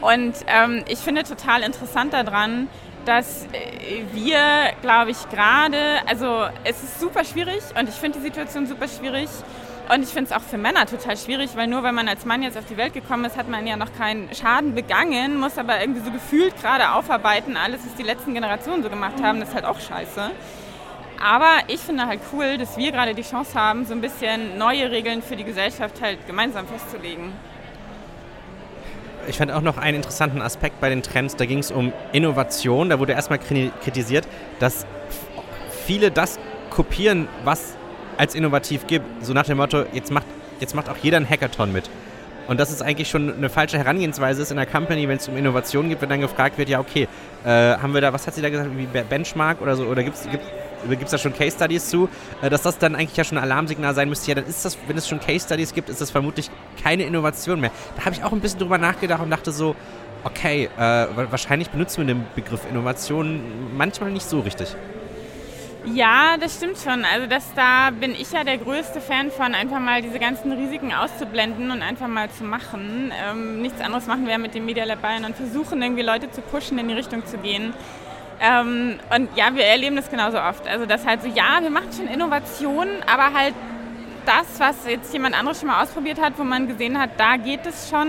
Und 0.00 0.34
ähm, 0.46 0.84
ich 0.88 0.98
finde 0.98 1.24
total 1.24 1.62
interessant 1.62 2.12
daran, 2.12 2.68
dass 3.04 3.44
äh, 3.46 4.04
wir, 4.12 4.38
glaube 4.82 5.10
ich, 5.10 5.28
gerade, 5.30 5.78
also 6.06 6.46
es 6.64 6.82
ist 6.82 7.00
super 7.00 7.24
schwierig 7.24 7.62
und 7.78 7.88
ich 7.88 7.94
finde 7.94 8.18
die 8.18 8.24
Situation 8.24 8.66
super 8.66 8.88
schwierig, 8.88 9.28
und 9.92 10.02
ich 10.02 10.10
finde 10.10 10.30
es 10.30 10.36
auch 10.36 10.42
für 10.42 10.56
Männer 10.56 10.86
total 10.86 11.16
schwierig, 11.16 11.50
weil 11.54 11.66
nur 11.66 11.82
wenn 11.82 11.94
man 11.94 12.06
als 12.08 12.24
Mann 12.24 12.42
jetzt 12.42 12.56
auf 12.56 12.64
die 12.66 12.76
Welt 12.76 12.94
gekommen 12.94 13.24
ist, 13.24 13.36
hat 13.36 13.48
man 13.48 13.66
ja 13.66 13.76
noch 13.76 13.92
keinen 13.96 14.32
Schaden 14.34 14.74
begangen, 14.74 15.38
muss 15.38 15.58
aber 15.58 15.80
irgendwie 15.80 16.00
so 16.00 16.12
gefühlt 16.12 16.56
gerade 16.60 16.92
aufarbeiten. 16.92 17.56
Alles, 17.56 17.80
was 17.84 17.94
die 17.96 18.04
letzten 18.04 18.34
Generationen 18.34 18.82
so 18.84 18.90
gemacht 18.90 19.20
haben, 19.22 19.40
das 19.40 19.48
ist 19.48 19.54
halt 19.54 19.64
auch 19.64 19.80
scheiße. 19.80 20.30
Aber 21.22 21.50
ich 21.66 21.80
finde 21.80 22.06
halt 22.06 22.20
cool, 22.32 22.56
dass 22.56 22.76
wir 22.76 22.92
gerade 22.92 23.14
die 23.14 23.22
Chance 23.22 23.58
haben, 23.58 23.84
so 23.84 23.92
ein 23.92 24.00
bisschen 24.00 24.56
neue 24.56 24.90
Regeln 24.90 25.22
für 25.22 25.36
die 25.36 25.44
Gesellschaft 25.44 26.00
halt 26.00 26.24
gemeinsam 26.26 26.66
festzulegen. 26.66 27.32
Ich 29.26 29.36
fand 29.36 29.50
auch 29.50 29.60
noch 29.60 29.76
einen 29.76 29.96
interessanten 29.96 30.40
Aspekt 30.40 30.80
bei 30.80 30.88
den 30.88 31.02
Trends. 31.02 31.36
Da 31.36 31.44
ging 31.44 31.58
es 31.58 31.70
um 31.70 31.92
Innovation. 32.12 32.88
Da 32.88 32.98
wurde 32.98 33.12
erstmal 33.12 33.38
kritisiert, 33.38 34.26
dass 34.60 34.86
viele 35.84 36.10
das 36.10 36.38
kopieren, 36.70 37.28
was 37.44 37.76
als 38.20 38.34
innovativ 38.34 38.86
gibt. 38.86 39.24
So 39.24 39.32
nach 39.32 39.46
dem 39.46 39.56
Motto, 39.56 39.84
jetzt 39.92 40.12
macht, 40.12 40.26
jetzt 40.60 40.74
macht 40.74 40.90
auch 40.90 40.96
jeder 40.98 41.16
ein 41.16 41.28
Hackathon 41.28 41.72
mit. 41.72 41.88
Und 42.48 42.60
das 42.60 42.70
ist 42.70 42.82
eigentlich 42.82 43.08
schon 43.08 43.34
eine 43.34 43.48
falsche 43.48 43.78
Herangehensweise 43.78 44.42
ist 44.42 44.50
in 44.50 44.58
der 44.58 44.66
Company, 44.66 45.08
wenn 45.08 45.16
es 45.16 45.28
um 45.28 45.36
Innovation 45.36 45.88
geht, 45.88 46.02
wenn 46.02 46.08
dann 46.10 46.20
gefragt 46.20 46.58
wird, 46.58 46.68
ja 46.68 46.80
okay, 46.80 47.08
äh, 47.44 47.48
haben 47.48 47.94
wir 47.94 48.00
da, 48.00 48.12
was 48.12 48.26
hat 48.26 48.34
sie 48.34 48.42
da 48.42 48.50
gesagt, 48.50 48.70
wie 48.76 48.86
Benchmark 48.86 49.62
oder 49.62 49.74
so, 49.76 49.84
oder 49.84 50.02
gibt 50.02 50.16
es 50.16 51.10
da 51.10 51.16
schon 51.16 51.32
Case 51.32 51.56
Studies 51.56 51.88
zu, 51.88 52.08
äh, 52.42 52.50
dass 52.50 52.62
das 52.62 52.76
dann 52.76 52.94
eigentlich 52.94 53.16
ja 53.16 53.24
schon 53.24 53.38
ein 53.38 53.44
Alarmsignal 53.44 53.94
sein 53.94 54.08
müsste. 54.08 54.28
Ja, 54.28 54.34
dann 54.34 54.46
ist 54.46 54.64
das, 54.64 54.76
wenn 54.86 54.98
es 54.98 55.08
schon 55.08 55.20
Case 55.20 55.46
Studies 55.46 55.72
gibt, 55.72 55.88
ist 55.88 56.00
das 56.00 56.10
vermutlich 56.10 56.50
keine 56.82 57.04
Innovation 57.04 57.60
mehr. 57.60 57.70
Da 57.96 58.04
habe 58.04 58.16
ich 58.16 58.22
auch 58.22 58.32
ein 58.32 58.40
bisschen 58.40 58.58
drüber 58.58 58.76
nachgedacht 58.76 59.22
und 59.22 59.30
dachte 59.30 59.52
so, 59.52 59.76
okay, 60.24 60.68
äh, 60.76 61.06
wahrscheinlich 61.30 61.70
benutzen 61.70 62.06
wir 62.06 62.14
den 62.14 62.26
Begriff 62.34 62.60
Innovation 62.68 63.40
manchmal 63.76 64.10
nicht 64.10 64.28
so 64.28 64.40
richtig. 64.40 64.76
Ja, 65.86 66.36
das 66.38 66.56
stimmt 66.56 66.76
schon. 66.78 67.04
Also 67.04 67.26
das, 67.26 67.54
da 67.54 67.90
bin 67.90 68.12
ich 68.12 68.30
ja 68.32 68.44
der 68.44 68.58
größte 68.58 69.00
Fan 69.00 69.30
von, 69.30 69.54
einfach 69.54 69.80
mal 69.80 70.02
diese 70.02 70.18
ganzen 70.18 70.52
Risiken 70.52 70.92
auszublenden 70.92 71.70
und 71.70 71.82
einfach 71.82 72.06
mal 72.06 72.30
zu 72.30 72.44
machen. 72.44 73.12
Ähm, 73.24 73.62
nichts 73.62 73.80
anderes 73.80 74.06
machen 74.06 74.26
wir 74.26 74.36
mit 74.38 74.54
dem 74.54 74.66
Media 74.66 74.84
Lab 74.84 75.00
Bayern 75.00 75.24
und 75.24 75.36
versuchen 75.36 75.80
irgendwie 75.80 76.02
Leute 76.02 76.30
zu 76.30 76.42
pushen, 76.42 76.78
in 76.78 76.88
die 76.88 76.94
Richtung 76.94 77.24
zu 77.24 77.38
gehen. 77.38 77.72
Ähm, 78.40 78.98
und 79.14 79.36
ja, 79.36 79.54
wir 79.54 79.64
erleben 79.64 79.96
das 79.96 80.10
genauso 80.10 80.38
oft. 80.38 80.68
Also 80.68 80.84
das 80.84 81.06
halt 81.06 81.22
so, 81.22 81.28
ja, 81.28 81.60
wir 81.62 81.70
machen 81.70 81.88
schon 81.96 82.08
Innovationen, 82.08 83.02
aber 83.06 83.32
halt 83.32 83.54
das, 84.26 84.60
was 84.60 84.76
jetzt 84.86 85.12
jemand 85.14 85.34
anderes 85.34 85.60
schon 85.60 85.68
mal 85.68 85.82
ausprobiert 85.82 86.20
hat, 86.20 86.34
wo 86.36 86.44
man 86.44 86.68
gesehen 86.68 86.98
hat, 86.98 87.10
da 87.16 87.36
geht 87.36 87.64
es 87.64 87.88
schon. 87.88 88.08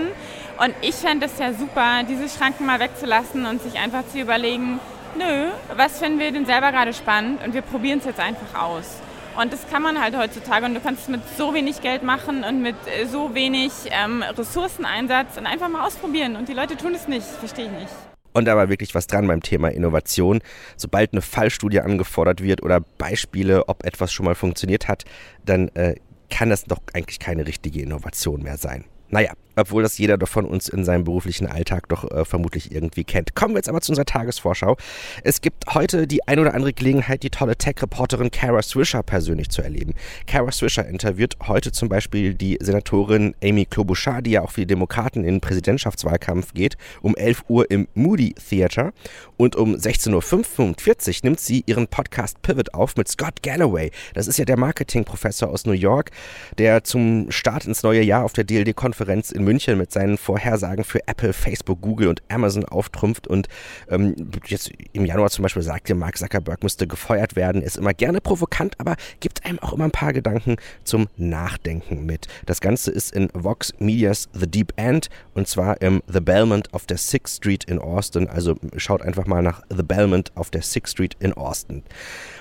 Und 0.58 0.74
ich 0.82 0.94
fände 0.94 1.26
es 1.26 1.38
ja 1.38 1.54
super, 1.54 2.02
diese 2.08 2.28
Schranken 2.28 2.66
mal 2.66 2.80
wegzulassen 2.80 3.46
und 3.46 3.62
sich 3.62 3.78
einfach 3.78 4.06
zu 4.08 4.20
überlegen, 4.20 4.78
nö, 5.16 5.50
was 5.76 5.98
finden 5.98 6.18
wir 6.18 6.32
denn 6.32 6.46
selber 6.46 6.70
gerade 6.72 6.92
spannend 6.92 7.44
und 7.44 7.54
wir 7.54 7.62
probieren 7.62 7.98
es 7.98 8.04
jetzt 8.04 8.20
einfach 8.20 8.60
aus. 8.60 9.00
Und 9.40 9.52
das 9.52 9.66
kann 9.70 9.82
man 9.82 10.00
halt 10.00 10.16
heutzutage 10.16 10.66
und 10.66 10.74
du 10.74 10.80
kannst 10.80 11.02
es 11.02 11.08
mit 11.08 11.22
so 11.38 11.54
wenig 11.54 11.80
Geld 11.80 12.02
machen 12.02 12.44
und 12.44 12.60
mit 12.60 12.76
äh, 12.86 13.06
so 13.06 13.34
wenig 13.34 13.72
ähm, 13.90 14.22
Ressourceneinsatz 14.22 15.38
und 15.38 15.46
einfach 15.46 15.68
mal 15.68 15.86
ausprobieren 15.86 16.36
und 16.36 16.48
die 16.48 16.52
Leute 16.52 16.76
tun 16.76 16.94
es 16.94 17.08
nicht, 17.08 17.26
verstehe 17.26 17.66
ich 17.66 17.72
nicht. 17.72 17.92
Und 18.34 18.46
da 18.46 18.56
war 18.56 18.68
wirklich 18.68 18.94
was 18.94 19.06
dran 19.06 19.26
beim 19.26 19.42
Thema 19.42 19.68
Innovation. 19.68 20.40
Sobald 20.76 21.12
eine 21.12 21.22
Fallstudie 21.22 21.80
angefordert 21.80 22.42
wird 22.42 22.62
oder 22.62 22.80
Beispiele, 22.80 23.68
ob 23.68 23.84
etwas 23.84 24.12
schon 24.12 24.24
mal 24.26 24.34
funktioniert 24.34 24.88
hat, 24.88 25.04
dann 25.44 25.68
äh, 25.74 25.96
kann 26.30 26.48
das 26.48 26.64
doch 26.64 26.78
eigentlich 26.94 27.18
keine 27.18 27.46
richtige 27.46 27.82
Innovation 27.82 28.42
mehr 28.42 28.56
sein. 28.56 28.84
Naja, 29.10 29.32
obwohl 29.56 29.82
das 29.82 29.98
jeder 29.98 30.18
von 30.26 30.44
uns 30.44 30.68
in 30.68 30.84
seinem 30.84 31.04
beruflichen 31.04 31.46
Alltag 31.46 31.88
doch 31.88 32.10
äh, 32.10 32.24
vermutlich 32.24 32.72
irgendwie 32.72 33.04
kennt. 33.04 33.34
Kommen 33.34 33.54
wir 33.54 33.58
jetzt 33.58 33.68
aber 33.68 33.80
zu 33.80 33.92
unserer 33.92 34.04
Tagesvorschau. 34.04 34.76
Es 35.24 35.40
gibt 35.40 35.74
heute 35.74 36.06
die 36.06 36.26
ein 36.28 36.38
oder 36.38 36.54
andere 36.54 36.72
Gelegenheit, 36.72 37.22
die 37.22 37.30
tolle 37.30 37.56
Tech-Reporterin 37.56 38.30
Kara 38.30 38.62
Swisher 38.62 39.02
persönlich 39.02 39.50
zu 39.50 39.62
erleben. 39.62 39.94
Kara 40.26 40.52
Swisher 40.52 40.86
interviewt 40.86 41.36
heute 41.46 41.72
zum 41.72 41.88
Beispiel 41.88 42.34
die 42.34 42.58
Senatorin 42.60 43.34
Amy 43.42 43.66
Klobuchar, 43.66 44.22
die 44.22 44.32
ja 44.32 44.42
auch 44.42 44.50
für 44.50 44.62
die 44.62 44.66
Demokraten 44.68 45.20
in 45.20 45.34
den 45.34 45.40
Präsidentschaftswahlkampf 45.40 46.54
geht, 46.54 46.76
um 47.00 47.16
11 47.16 47.44
Uhr 47.48 47.70
im 47.70 47.88
Moody 47.94 48.34
Theater 48.34 48.92
und 49.36 49.56
um 49.56 49.74
16.45 49.74 51.08
Uhr 51.08 51.14
nimmt 51.24 51.40
sie 51.40 51.64
ihren 51.66 51.88
Podcast 51.88 52.40
Pivot 52.42 52.74
auf 52.74 52.96
mit 52.96 53.08
Scott 53.08 53.42
Galloway. 53.42 53.90
Das 54.14 54.28
ist 54.28 54.38
ja 54.38 54.44
der 54.44 54.56
Marketingprofessor 54.56 55.48
aus 55.48 55.66
New 55.66 55.72
York, 55.72 56.10
der 56.58 56.84
zum 56.84 57.30
Start 57.30 57.66
ins 57.66 57.82
neue 57.82 58.02
Jahr 58.02 58.24
auf 58.24 58.32
der 58.32 58.44
DLD-Konferenz 58.44 59.30
in 59.30 59.41
München 59.44 59.78
mit 59.78 59.92
seinen 59.92 60.18
Vorhersagen 60.18 60.84
für 60.84 61.06
Apple, 61.06 61.32
Facebook, 61.32 61.80
Google 61.80 62.08
und 62.08 62.22
Amazon 62.28 62.64
auftrumpft 62.64 63.26
und 63.26 63.48
ähm, 63.88 64.14
jetzt 64.46 64.70
im 64.92 65.04
Januar 65.04 65.30
zum 65.30 65.42
Beispiel 65.42 65.62
sagte, 65.62 65.94
Mark 65.94 66.18
Zuckerberg 66.18 66.62
müsste 66.62 66.86
gefeuert 66.86 67.36
werden, 67.36 67.62
ist 67.62 67.76
immer 67.76 67.94
gerne 67.94 68.20
provokant, 68.20 68.78
aber 68.78 68.96
gibt 69.20 69.44
einem 69.44 69.58
auch 69.58 69.72
immer 69.72 69.84
ein 69.84 69.90
paar 69.90 70.12
Gedanken 70.12 70.56
zum 70.84 71.08
Nachdenken 71.16 72.06
mit. 72.06 72.28
Das 72.46 72.60
Ganze 72.60 72.90
ist 72.90 73.14
in 73.14 73.28
Vox 73.34 73.72
Medias 73.78 74.28
The 74.32 74.46
Deep 74.46 74.72
End 74.76 75.08
und 75.34 75.48
zwar 75.48 75.80
im 75.80 76.02
The 76.06 76.20
Belmont 76.20 76.72
auf 76.72 76.86
der 76.86 76.98
Sixth 76.98 77.36
Street 77.36 77.64
in 77.64 77.78
Austin. 77.78 78.28
Also 78.28 78.56
schaut 78.76 79.02
einfach 79.02 79.26
mal 79.26 79.42
nach 79.42 79.62
The 79.68 79.82
Belmont 79.82 80.32
auf 80.34 80.50
der 80.50 80.62
Sixth 80.62 80.92
Street 80.92 81.16
in 81.20 81.32
Austin. 81.32 81.82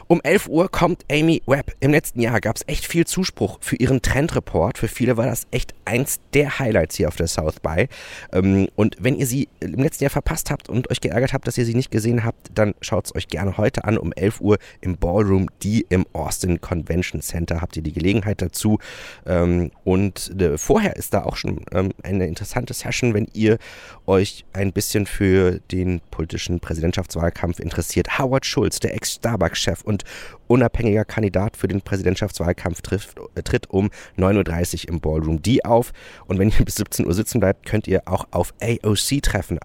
Um 0.07 0.19
11 0.23 0.49
Uhr 0.49 0.69
kommt 0.69 1.05
Amy 1.09 1.41
Webb. 1.45 1.73
Im 1.79 1.91
letzten 1.91 2.19
Jahr 2.19 2.41
gab 2.41 2.57
es 2.57 2.63
echt 2.67 2.85
viel 2.85 3.07
Zuspruch 3.07 3.59
für 3.61 3.77
ihren 3.77 4.01
Trendreport. 4.01 4.77
Für 4.77 4.89
viele 4.89 5.15
war 5.15 5.25
das 5.25 5.47
echt 5.51 5.73
eins 5.85 6.19
der 6.33 6.59
Highlights 6.59 6.90
hier 6.95 7.07
auf 7.07 7.15
der 7.15 7.27
South 7.27 7.59
by. 7.59 7.87
Ähm, 8.33 8.67
und 8.75 8.97
wenn 8.99 9.15
ihr 9.15 9.27
sie 9.27 9.49
im 9.59 9.81
letzten 9.81 10.03
Jahr 10.03 10.11
verpasst 10.11 10.51
habt 10.51 10.69
und 10.69 10.89
euch 10.89 11.01
geärgert 11.01 11.33
habt, 11.33 11.47
dass 11.47 11.57
ihr 11.57 11.65
sie 11.65 11.75
nicht 11.75 11.91
gesehen 11.91 12.23
habt, 12.23 12.49
dann 12.53 12.73
schaut 12.81 13.05
es 13.05 13.15
euch 13.15 13.27
gerne 13.27 13.57
heute 13.57 13.83
an. 13.85 13.97
Um 13.97 14.13
11 14.13 14.41
Uhr 14.41 14.57
im 14.81 14.97
Ballroom, 14.97 15.47
die 15.63 15.85
im 15.89 16.05
Austin 16.13 16.61
Convention 16.61 17.21
Center. 17.21 17.61
Habt 17.61 17.77
ihr 17.77 17.83
die 17.83 17.93
Gelegenheit 17.93 18.41
dazu. 18.41 18.79
Ähm, 19.25 19.71
und 19.83 20.39
äh, 20.39 20.57
vorher 20.57 20.95
ist 20.95 21.13
da 21.13 21.23
auch 21.23 21.35
schon 21.35 21.65
ähm, 21.71 21.91
eine 22.03 22.27
interessante 22.27 22.73
Session, 22.73 23.13
wenn 23.13 23.27
ihr 23.33 23.57
euch 24.05 24.45
ein 24.53 24.71
bisschen 24.73 25.05
für 25.05 25.59
den 25.71 26.01
politischen 26.11 26.59
Präsidentschaftswahlkampf 26.59 27.59
interessiert. 27.59 28.19
Howard 28.19 28.45
Schulz, 28.45 28.79
der 28.79 28.95
Ex-Starbucks-Chef 28.95 29.81
und 29.83 30.03
unabhängiger 30.51 31.05
Kandidat 31.05 31.55
für 31.55 31.67
den 31.67 31.81
Präsidentschaftswahlkampf 31.81 32.81
trifft, 32.81 33.17
äh, 33.35 33.41
tritt 33.41 33.69
um 33.69 33.89
9.30 34.17 34.85
Uhr 34.85 34.89
im 34.89 34.99
Ballroom 34.99 35.41
D 35.41 35.63
auf. 35.63 35.93
Und 36.27 36.39
wenn 36.39 36.49
ihr 36.49 36.65
bis 36.65 36.75
17 36.75 37.05
Uhr 37.05 37.13
sitzen 37.13 37.39
bleibt, 37.39 37.65
könnt 37.65 37.87
ihr 37.87 38.03
auch 38.05 38.27
auf 38.31 38.53
AOC 38.61 39.21
treffen. 39.21 39.59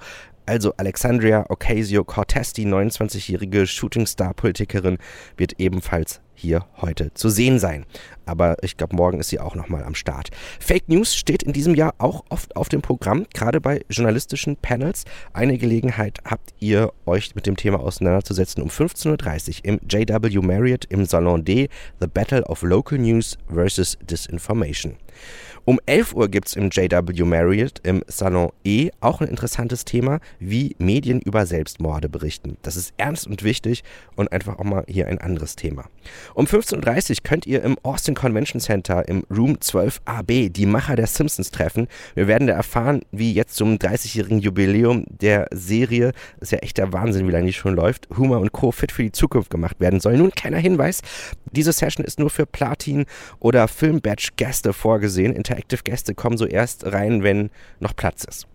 Also 0.46 0.72
Alexandria 0.76 1.44
Ocasio-Cortez, 1.48 2.52
die 2.52 2.66
29-jährige 2.66 3.66
Shootingstar-Politikerin, 3.66 4.98
wird 5.36 5.58
ebenfalls 5.58 6.20
hier 6.36 6.66
heute 6.80 7.12
zu 7.14 7.30
sehen 7.30 7.58
sein. 7.58 7.84
Aber 8.26 8.56
ich 8.62 8.76
glaube, 8.76 8.94
morgen 8.94 9.18
ist 9.18 9.30
sie 9.30 9.40
auch 9.40 9.56
nochmal 9.56 9.82
am 9.82 9.96
Start. 9.96 10.30
Fake 10.60 10.88
News 10.88 11.16
steht 11.16 11.42
in 11.42 11.52
diesem 11.52 11.74
Jahr 11.74 11.94
auch 11.98 12.24
oft 12.28 12.54
auf 12.54 12.68
dem 12.68 12.80
Programm, 12.80 13.26
gerade 13.34 13.60
bei 13.60 13.84
journalistischen 13.88 14.56
Panels. 14.56 15.04
Eine 15.32 15.58
Gelegenheit 15.58 16.18
habt 16.24 16.54
ihr, 16.60 16.92
euch 17.06 17.34
mit 17.34 17.46
dem 17.46 17.56
Thema 17.56 17.80
auseinanderzusetzen 17.80 18.62
um 18.62 18.68
15.30 18.68 19.58
Uhr 19.58 19.64
im 19.64 19.80
JW 19.88 20.46
Marriott 20.46 20.84
im 20.86 21.06
Salon 21.06 21.44
D, 21.44 21.68
The 22.00 22.06
Battle 22.06 22.44
of 22.44 22.62
Local 22.62 22.98
News 22.98 23.36
versus 23.52 23.98
Disinformation. 24.02 24.96
Um 25.68 25.80
11 25.84 26.14
Uhr 26.14 26.28
gibt 26.28 26.46
es 26.46 26.54
im 26.54 26.70
JW 26.70 27.24
Marriott 27.24 27.80
im 27.82 28.04
Salon 28.06 28.52
E 28.62 28.90
auch 29.00 29.20
ein 29.20 29.26
interessantes 29.26 29.84
Thema, 29.84 30.20
wie 30.38 30.76
Medien 30.78 31.20
über 31.20 31.44
Selbstmorde 31.44 32.08
berichten. 32.08 32.56
Das 32.62 32.76
ist 32.76 32.94
ernst 32.98 33.26
und 33.26 33.42
wichtig 33.42 33.82
und 34.14 34.30
einfach 34.30 34.60
auch 34.60 34.64
mal 34.64 34.84
hier 34.86 35.08
ein 35.08 35.18
anderes 35.18 35.56
Thema. 35.56 35.86
Um 36.34 36.46
15.30 36.46 37.10
Uhr 37.10 37.16
könnt 37.24 37.46
ihr 37.46 37.64
im 37.64 37.76
Austin 37.82 38.14
Convention 38.14 38.60
Center 38.60 39.08
im 39.08 39.24
Room 39.28 39.54
12AB 39.56 40.50
die 40.50 40.66
Macher 40.66 40.94
der 40.94 41.08
Simpsons 41.08 41.50
treffen. 41.50 41.88
Wir 42.14 42.28
werden 42.28 42.46
da 42.46 42.54
erfahren, 42.54 43.02
wie 43.10 43.32
jetzt 43.32 43.56
zum 43.56 43.74
30-jährigen 43.74 44.38
Jubiläum 44.38 45.04
der 45.08 45.48
Serie, 45.50 46.12
ist 46.38 46.52
ja 46.52 46.58
echt 46.58 46.78
der 46.78 46.92
Wahnsinn, 46.92 47.26
wie 47.26 47.32
lange 47.32 47.46
die 47.46 47.52
schon 47.52 47.74
läuft, 47.74 48.06
Humor 48.16 48.38
und 48.38 48.52
Co. 48.52 48.70
fit 48.70 48.92
für 48.92 49.02
die 49.02 49.10
Zukunft 49.10 49.50
gemacht 49.50 49.80
werden 49.80 49.98
soll. 49.98 50.16
Nun 50.16 50.30
kleiner 50.30 50.58
Hinweis, 50.58 51.02
diese 51.50 51.72
Session 51.72 52.04
ist 52.04 52.20
nur 52.20 52.30
für 52.30 52.46
Platin- 52.46 53.06
oder 53.40 53.66
Film-Badge-Gäste 53.66 54.72
vorgesehen. 54.72 55.34
Interactive-Gäste 55.56 56.14
kommen 56.14 56.38
so 56.38 56.46
erst 56.46 56.86
rein, 56.92 57.22
wenn 57.22 57.50
noch 57.80 57.94
Platz 57.96 58.24
ist. 58.24 58.46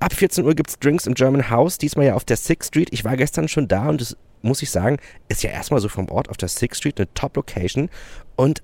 Ab 0.00 0.12
14 0.12 0.44
Uhr 0.44 0.54
gibt 0.54 0.70
es 0.70 0.78
Drinks 0.78 1.06
im 1.06 1.14
German 1.14 1.50
House, 1.50 1.78
diesmal 1.78 2.06
ja 2.06 2.14
auf 2.14 2.24
der 2.24 2.36
Sixth 2.36 2.68
Street. 2.68 2.88
Ich 2.92 3.04
war 3.04 3.16
gestern 3.16 3.48
schon 3.48 3.68
da 3.68 3.88
und 3.88 4.00
es 4.00 4.16
muss 4.42 4.62
ich 4.62 4.70
sagen, 4.70 4.98
ist 5.28 5.42
ja 5.42 5.50
erstmal 5.50 5.80
so 5.80 5.88
vom 5.88 6.08
Ort 6.08 6.28
auf 6.28 6.36
der 6.36 6.48
Sixth 6.48 6.78
Street 6.78 6.98
eine 6.98 7.12
Top-Location 7.14 7.88
und 8.36 8.62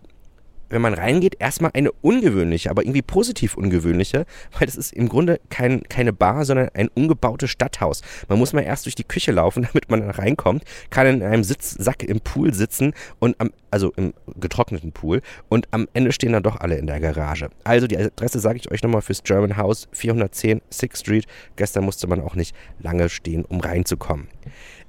wenn 0.68 0.82
man 0.82 0.94
reingeht, 0.94 1.36
erstmal 1.38 1.70
eine 1.74 1.92
ungewöhnliche, 1.92 2.70
aber 2.70 2.82
irgendwie 2.82 3.02
positiv 3.02 3.56
ungewöhnliche, 3.56 4.26
weil 4.58 4.66
das 4.66 4.76
ist 4.76 4.92
im 4.92 5.08
Grunde 5.08 5.40
kein, 5.50 5.82
keine 5.88 6.12
Bar, 6.12 6.44
sondern 6.44 6.68
ein 6.74 6.88
umgebautes 6.88 7.50
Stadthaus. 7.50 8.02
Man 8.28 8.38
muss 8.38 8.52
mal 8.52 8.62
erst 8.62 8.86
durch 8.86 8.94
die 8.94 9.04
Küche 9.04 9.32
laufen, 9.32 9.62
damit 9.72 9.90
man 9.90 10.10
reinkommt, 10.10 10.64
kann 10.90 11.06
in 11.06 11.22
einem 11.22 11.44
Sitzsack 11.44 12.02
im 12.02 12.20
Pool 12.20 12.54
sitzen 12.54 12.94
und 13.18 13.40
am, 13.40 13.50
also 13.70 13.92
im 13.96 14.14
getrockneten 14.38 14.92
Pool 14.92 15.20
und 15.48 15.68
am 15.70 15.88
Ende 15.94 16.12
stehen 16.12 16.32
dann 16.32 16.42
doch 16.42 16.60
alle 16.60 16.76
in 16.76 16.86
der 16.86 17.00
Garage. 17.00 17.50
Also 17.64 17.86
die 17.86 17.98
Adresse 17.98 18.40
sage 18.40 18.58
ich 18.58 18.70
euch 18.70 18.82
nochmal 18.82 19.02
fürs 19.02 19.22
German 19.22 19.56
House 19.56 19.88
410 19.92 20.60
6th 20.70 20.96
Street. 20.96 21.26
Gestern 21.56 21.84
musste 21.84 22.06
man 22.06 22.20
auch 22.20 22.34
nicht 22.34 22.54
lange 22.78 23.08
stehen, 23.08 23.44
um 23.44 23.60
reinzukommen. 23.60 24.28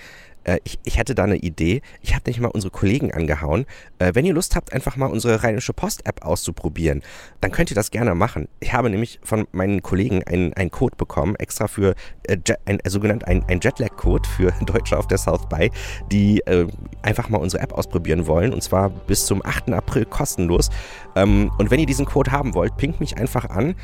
Äh, 0.45 0.59
ich, 0.65 0.79
ich 0.85 0.99
hätte 0.99 1.15
da 1.15 1.25
eine 1.25 1.37
Idee. 1.37 1.83
Ich 2.01 2.15
habe 2.15 2.25
nicht 2.27 2.41
mal 2.41 2.49
unsere 2.49 2.71
Kollegen 2.71 3.13
angehauen. 3.13 3.67
Äh, 3.99 4.13
wenn 4.15 4.25
ihr 4.25 4.35
Lust 4.35 4.57
habt, 4.57 4.73
einfach 4.73 4.97
mal 4.97 5.07
unsere 5.07 5.43
Rheinische 5.43 5.73
Post-App 5.73 6.25
auszuprobieren, 6.25 7.03
dann 7.41 7.51
könnt 7.53 7.71
ihr 7.71 7.75
das 7.75 7.91
gerne 7.91 8.15
machen. 8.15 8.49
Ich 8.61 8.73
habe 8.73 8.91
nämlich 8.91 9.21
von 9.23 9.47
meinen 9.53 9.83
Kollegen 9.83 10.23
einen, 10.25 10.71
Code 10.71 10.97
bekommen, 10.97 11.37
extra 11.37 11.69
für 11.69 11.95
äh, 12.25 12.37
ein, 12.65 12.81
äh, 12.81 12.91
sogenannt 12.91 13.27
ein, 13.27 13.45
ein 13.49 13.61
Jetlag-Code 13.61 14.29
für 14.29 14.53
Deutsche 14.65 14.97
auf 14.97 15.07
der 15.07 15.19
South 15.19 15.49
By, 15.49 15.71
die 16.11 16.41
äh, 16.41 16.67
einfach 17.03 17.29
mal 17.29 17.39
unsere 17.39 17.63
App 17.63 17.73
ausprobieren 17.73 18.27
wollen. 18.27 18.53
Und 18.53 18.63
zwar 18.63 18.91
bis 18.91 19.27
zum 19.27 19.45
8. 19.45 19.73
April 19.73 20.05
kostenlos. 20.05 20.71
Ähm, 21.17 21.51
und 21.59 21.71
wenn 21.71 21.81
ihr 21.81 21.87
diesen 21.87 22.07
Code 22.07 22.33
haben 22.33 22.55
wollt, 22.55 22.77
pinkt 22.77 23.01
mich 23.01 23.19
einfach 23.19 23.51
an. 23.51 23.75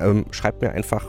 Ähm, 0.00 0.26
schreibt 0.30 0.62
mir 0.62 0.72
einfach, 0.72 1.06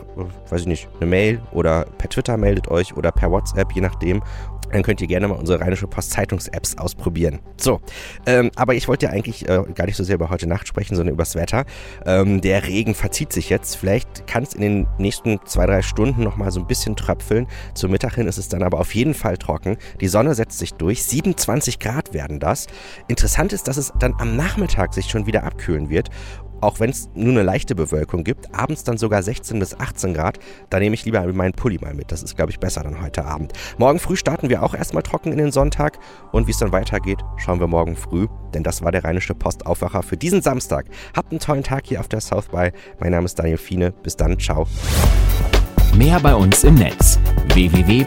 weiß 0.50 0.62
ich 0.62 0.68
nicht, 0.68 0.90
eine 1.00 1.10
Mail 1.10 1.42
oder 1.52 1.86
per 1.98 2.10
Twitter 2.10 2.38
meldet 2.38 2.68
euch 2.70 2.96
oder 2.96 3.12
per 3.12 3.32
WhatsApp, 3.32 3.72
je 3.74 3.82
nachdem. 3.82 4.24
Dann 4.72 4.84
könnt 4.84 4.97
könnt 4.98 5.02
ihr 5.02 5.08
gerne 5.10 5.28
mal 5.28 5.36
unsere 5.36 5.60
Rheinische 5.60 5.86
Post 5.86 6.10
Zeitungs-Apps 6.10 6.80
ausprobieren. 6.80 7.40
So, 7.58 7.82
ähm, 8.26 8.50
aber 8.56 8.74
ich 8.74 8.88
wollte 8.88 9.06
ja 9.06 9.12
eigentlich 9.12 9.48
äh, 9.48 9.62
gar 9.76 9.86
nicht 9.86 9.96
so 9.96 10.04
sehr 10.04 10.16
über 10.16 10.32
heute 10.32 10.48
Nacht 10.48 10.68
sprechen, 10.68 10.96
sondern 10.96 11.14
übers 11.14 11.36
Wetter. 11.36 11.66
Ähm, 12.08 12.42
der 12.42 12.66
Regen 12.66 12.96
verzieht 12.96 13.32
sich 13.32 13.52
jetzt. 13.52 13.76
Vielleicht 13.76 14.26
kann 14.26 14.42
es 14.42 14.54
in 14.54 14.62
den 14.62 14.88
nächsten 14.98 15.40
zwei, 15.46 15.68
drei 15.68 15.84
Stunden 15.84 16.24
noch 16.24 16.36
mal 16.36 16.50
so 16.50 16.60
ein 16.60 16.66
bisschen 16.66 16.96
tröpfeln. 16.96 17.46
Zum 17.76 17.92
Mittag 17.92 18.16
hin 18.16 18.28
ist 18.28 18.40
es 18.40 18.50
dann 18.50 18.64
aber 18.64 18.80
auf 18.80 18.96
jeden 18.96 19.14
Fall 19.14 19.38
trocken. 19.38 19.78
Die 20.02 20.08
Sonne 20.08 20.34
setzt 20.34 20.58
sich 20.58 20.74
durch. 20.74 21.04
27 21.04 21.78
Grad 21.78 22.16
werden 22.16 22.40
das. 22.40 22.66
Interessant 23.08 23.54
ist, 23.54 23.68
dass 23.68 23.78
es 23.78 23.94
dann 24.00 24.16
am 24.18 24.36
Nachmittag 24.36 24.96
sich 24.96 25.12
schon 25.12 25.28
wieder 25.28 25.44
abkühlen 25.44 25.92
wird 25.92 26.10
auch 26.62 26.80
wenn 26.80 26.90
es 26.90 27.10
nur 27.16 27.32
eine 27.32 27.44
leichte 27.44 27.76
Bewölkung 27.76 28.24
gibt, 28.24 28.54
abends 28.54 28.84
dann 28.84 28.98
sogar 28.98 29.22
16 29.24 29.60
bis 29.60 29.80
18 29.80 30.14
Grad. 30.14 30.40
Da 30.70 30.80
nehme 30.80 30.96
ich 30.96 31.06
lieber 31.06 31.26
meinen 31.34 31.54
Pulli 31.54 31.78
mal 31.80 31.94
mit. 31.94 32.12
Das 32.12 32.24
ist, 32.24 32.36
glaube 32.36 32.52
ich, 32.52 32.60
besser 32.60 32.84
dann 32.84 33.02
heute 33.02 33.26
Abend. 33.26 33.54
Morgen 33.78 34.00
früh 34.00 34.16
starten 34.16 34.50
wir 34.50 34.64
auch 34.64 34.74
erstmal 34.74 35.04
trocken 35.04 35.32
in 35.32 35.38
den 35.38 35.52
Sonntag. 35.52 36.00
Und 36.32 36.48
wie 36.48 36.52
es 36.52 36.58
dann 36.58 36.72
weitergeht, 36.72 37.20
schauen 37.38 37.60
wir 37.60 37.68
morgen 37.68 37.96
früh. 37.96 38.28
Denn 38.54 38.64
das 38.64 38.82
war 38.84 38.92
der 38.92 39.04
Rheinische 39.04 39.36
Postaufwacher 39.36 40.04
für 40.04 40.18
diesen 40.18 40.42
Samstag. 40.42 40.88
Habt 41.16 41.32
einen 41.32 41.40
tollen 41.40 41.64
Tag 41.64 41.86
hier 41.88 42.00
auf 42.00 42.08
der 42.08 42.22
South 42.22 42.48
by. 42.48 42.72
Mein 43.00 43.12
Name 43.12 43.26
ist 43.26 43.38
Daniel 43.38 43.58
Fiene. 43.58 43.92
Bis 43.92 44.16
dann. 44.16 44.40
Ciao. 44.40 44.68
Mehr 45.96 46.20
bei 46.20 46.36
uns 46.36 46.64
im 46.64 46.76
Netz 46.76 47.20
www.rp-online.de 47.54 47.98